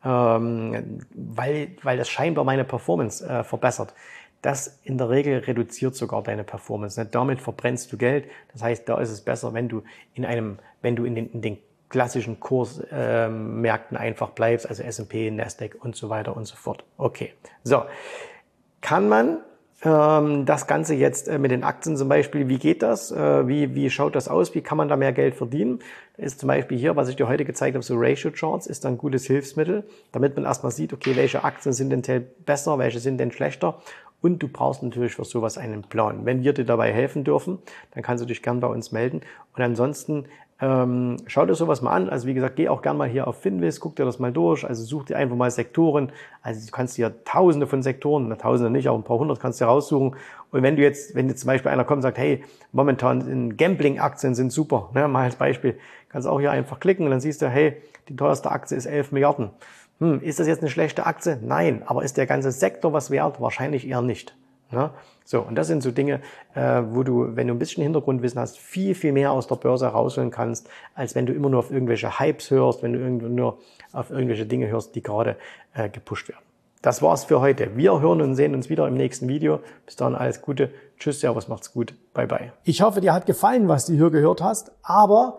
ähm, 0.05 1.01
weil, 1.15 1.73
weil 1.83 1.99
das 1.99 2.09
scheinbar 2.09 2.45
meine 2.45 2.65
Performance 2.65 3.27
äh, 3.27 3.45
verbessert, 3.45 3.93
das 4.41 4.81
in 4.85 4.99
der 4.99 5.11
Regel 5.11 5.39
reduziert 5.39 5.95
sogar 5.95 6.23
deine 6.23 6.45
Performance. 6.45 6.99
Ne? 6.99 7.07
Damit 7.11 7.41
verbrennst 7.41 7.93
du 7.93 7.99
Geld. 7.99 8.25
Das 8.53 8.63
heißt, 8.63 8.89
da 8.89 9.01
ist 9.01 9.11
es 9.11 9.21
besser, 9.21 9.53
wenn 9.55 9.69
du 9.69 9.83
in 10.15 10.25
einem, 10.25 10.59
wenn 10.81 10.97
du 10.97 11.05
in 11.05 11.15
den, 11.15 11.31
in 11.31 11.43
den 11.43 11.59
klassischen 11.93 12.41
Kursmärkten 12.41 13.97
ähm, 13.97 14.03
einfach 14.03 14.31
bleibst, 14.31 14.69
also 14.69 14.83
S&P, 14.83 15.31
Nasdaq 15.31 15.77
und 15.79 15.95
so 15.95 16.09
weiter 16.09 16.37
und 16.37 16.47
so 16.47 16.57
fort. 16.57 16.83
Okay, 16.97 17.35
so 17.63 17.83
kann 18.81 19.09
man 19.09 19.39
Ähm, 19.85 20.47
das 20.47 20.69
Ganze 20.69 20.95
jetzt 20.95 21.27
äh, 21.27 21.39
mit 21.39 21.51
den 21.51 21.65
Aktien 21.65 21.97
zum 21.97 22.09
Beispiel, 22.09 22.47
wie 22.49 22.59
geht 22.59 22.83
das? 22.83 23.11
Äh, 23.11 23.49
wie, 23.49 23.75
wie 23.75 23.91
schaut 23.91 24.15
das 24.15 24.29
aus? 24.29 24.55
Wie 24.55 24.61
kann 24.61 24.79
man 24.79 24.89
da 24.89 24.97
mehr 24.97 25.13
Geld 25.13 25.35
verdienen? 25.35 25.81
Ist 26.17 26.39
zum 26.39 26.47
Beispiel 26.47 26.79
hier, 26.79 26.95
was 26.95 27.09
ich 27.09 27.17
dir 27.17 27.27
heute 27.27 27.45
gezeigt 27.45 27.75
habe, 27.75 27.85
so 27.85 27.97
Ratio 27.97 28.31
Charts, 28.31 28.69
ist 28.69 28.87
ein 28.87 28.97
gutes 28.97 29.27
Hilfsmittel, 29.27 29.83
damit 30.13 30.37
man 30.37 30.45
erstmal 30.45 30.71
sieht, 30.71 30.93
okay, 30.93 31.17
welche 31.17 31.43
Aktien 31.43 31.73
sind 31.73 31.91
denn 31.91 32.27
besser, 32.47 32.79
welche 32.79 33.01
sind 33.01 33.19
denn 33.19 33.33
schlechter 33.33 33.81
und 34.21 34.39
du 34.41 34.47
brauchst 34.47 34.85
natürlich 34.85 35.17
für 35.17 35.25
sowas 35.25 35.59
einen 35.59 35.83
Plan. 35.83 36.25
Wenn 36.25 36.45
wir 36.45 36.53
dir 36.53 36.65
dabei 36.65 36.93
helfen 36.93 37.25
dürfen, 37.25 37.59
dann 37.91 38.05
kannst 38.05 38.23
du 38.23 38.27
dich 38.29 38.41
gern 38.41 38.61
bei 38.61 38.69
uns 38.69 38.93
melden. 38.93 39.23
Und 39.57 39.63
ansonsten 39.63 40.27
ähm, 40.63 41.17
schau 41.27 41.45
dir 41.45 41.57
sowas 41.57 41.83
mal 41.83 41.91
an. 41.91 42.09
Also 42.09 42.29
wie 42.29 42.35
gesagt, 42.35 42.55
geh 42.55 42.69
auch 42.69 42.83
gern 42.83 42.97
mal 42.97 43.09
hier 43.09 43.27
auf 43.27 43.41
Finvis, 43.41 43.81
guck 43.81 43.97
dir 43.97 44.05
das 44.05 44.21
mal 44.21 44.31
durch. 44.31 44.65
Also 44.65 44.85
such 44.85 45.07
dir 45.07 45.17
einfach 45.17 45.35
mal 45.35 45.51
Sektoren. 45.51 46.13
Also 46.41 46.65
du 46.65 46.71
kannst 46.71 46.97
dir 46.97 47.13
tausende 47.25 47.67
von 47.67 47.83
Sektoren, 47.83 48.29
na, 48.29 48.37
tausende 48.37 48.71
nicht, 48.71 48.89
auch 48.89 48.97
ein 48.97 49.03
paar 49.03 49.19
hundert 49.19 49.41
kannst 49.41 49.61
du 49.61 49.65
raussuchen. 49.65 50.15
Und 50.53 50.63
wenn 50.63 50.77
du 50.77 50.83
jetzt, 50.83 51.17
wenn 51.17 51.29
jetzt 51.29 51.41
zum 51.41 51.49
Beispiel 51.49 51.73
einer 51.73 51.83
kommt 51.83 51.99
und 51.99 52.03
sagt, 52.03 52.19
hey, 52.19 52.45
momentan 52.71 53.57
Gambling-Aktien 53.57 54.37
sind 54.37 54.53
super, 54.53 54.91
ne, 54.95 55.09
mal 55.09 55.25
als 55.25 55.35
Beispiel, 55.35 55.77
kannst 56.09 56.29
auch 56.29 56.39
hier 56.39 56.53
einfach 56.53 56.79
klicken 56.79 57.07
und 57.07 57.11
dann 57.11 57.21
siehst 57.21 57.43
du, 57.43 57.49
hey, 57.49 57.77
die 58.09 58.15
teuerste 58.15 58.53
Aktie 58.53 58.77
ist 58.77 58.87
11 58.87 59.11
Milliarden. 59.11 59.51
Hm, 59.99 60.21
ist 60.21 60.39
das 60.39 60.47
jetzt 60.47 60.61
eine 60.61 60.71
schlechte 60.71 61.07
Aktie? 61.07 61.41
Nein. 61.43 61.83
Aber 61.87 62.05
ist 62.05 62.17
der 62.17 62.27
ganze 62.27 62.53
Sektor 62.53 62.93
was 62.93 63.11
wert? 63.11 63.41
Wahrscheinlich 63.41 63.89
eher 63.89 64.03
nicht. 64.03 64.37
Ja? 64.71 64.95
So, 65.25 65.41
und 65.41 65.55
das 65.55 65.67
sind 65.67 65.83
so 65.83 65.91
Dinge, 65.91 66.21
äh, 66.55 66.83
wo 66.91 67.03
du, 67.03 67.37
wenn 67.37 67.49
du 67.49 67.55
ein 67.55 67.59
bisschen 67.59 67.83
Hintergrundwissen 67.83 68.41
hast, 68.41 68.59
viel, 68.59 68.95
viel 68.95 69.13
mehr 69.13 69.33
aus 69.33 69.47
der 69.47 69.57
Börse 69.57 69.87
herausholen 69.87 70.31
kannst, 70.31 70.69
als 70.95 71.15
wenn 71.15 71.27
du 71.27 71.33
immer 71.33 71.49
nur 71.49 71.61
auf 71.61 71.71
irgendwelche 71.71 72.19
Hypes 72.19 72.51
hörst, 72.51 72.83
wenn 72.83 72.93
du 72.93 72.99
irgendwo 72.99 73.29
nur 73.29 73.59
auf 73.93 74.11
irgendwelche 74.11 74.47
Dinge 74.47 74.69
hörst, 74.69 74.95
die 74.95 75.03
gerade 75.03 75.37
äh, 75.75 75.89
gepusht 75.89 76.29
werden. 76.29 76.43
Das 76.83 77.01
war's 77.01 77.25
für 77.25 77.41
heute. 77.41 77.77
Wir 77.77 78.01
hören 78.01 78.21
und 78.21 78.35
sehen 78.35 78.57
uns 78.57 78.69
wieder 78.69 78.89
im 78.89 78.95
nächsten 78.95 79.29
Video. 79.29 79.61
Bis 79.87 79.95
dahin 79.95 80.17
alles 80.17 80.43
Gute. 80.43 80.71
Tschüss, 80.99 81.21
Servus, 81.21 81.47
macht's 81.47 81.73
gut. 81.73 81.95
Bye, 82.13 82.27
bye. 82.27 82.53
Ich 82.65 82.83
hoffe, 82.83 83.01
dir 83.01 83.15
hat 83.15 83.25
gefallen, 83.25 83.69
was 83.69 83.87
du 83.87 83.93
hier 83.93 84.11
gehört 84.11 84.43
hast, 84.43 84.73
aber 84.83 85.39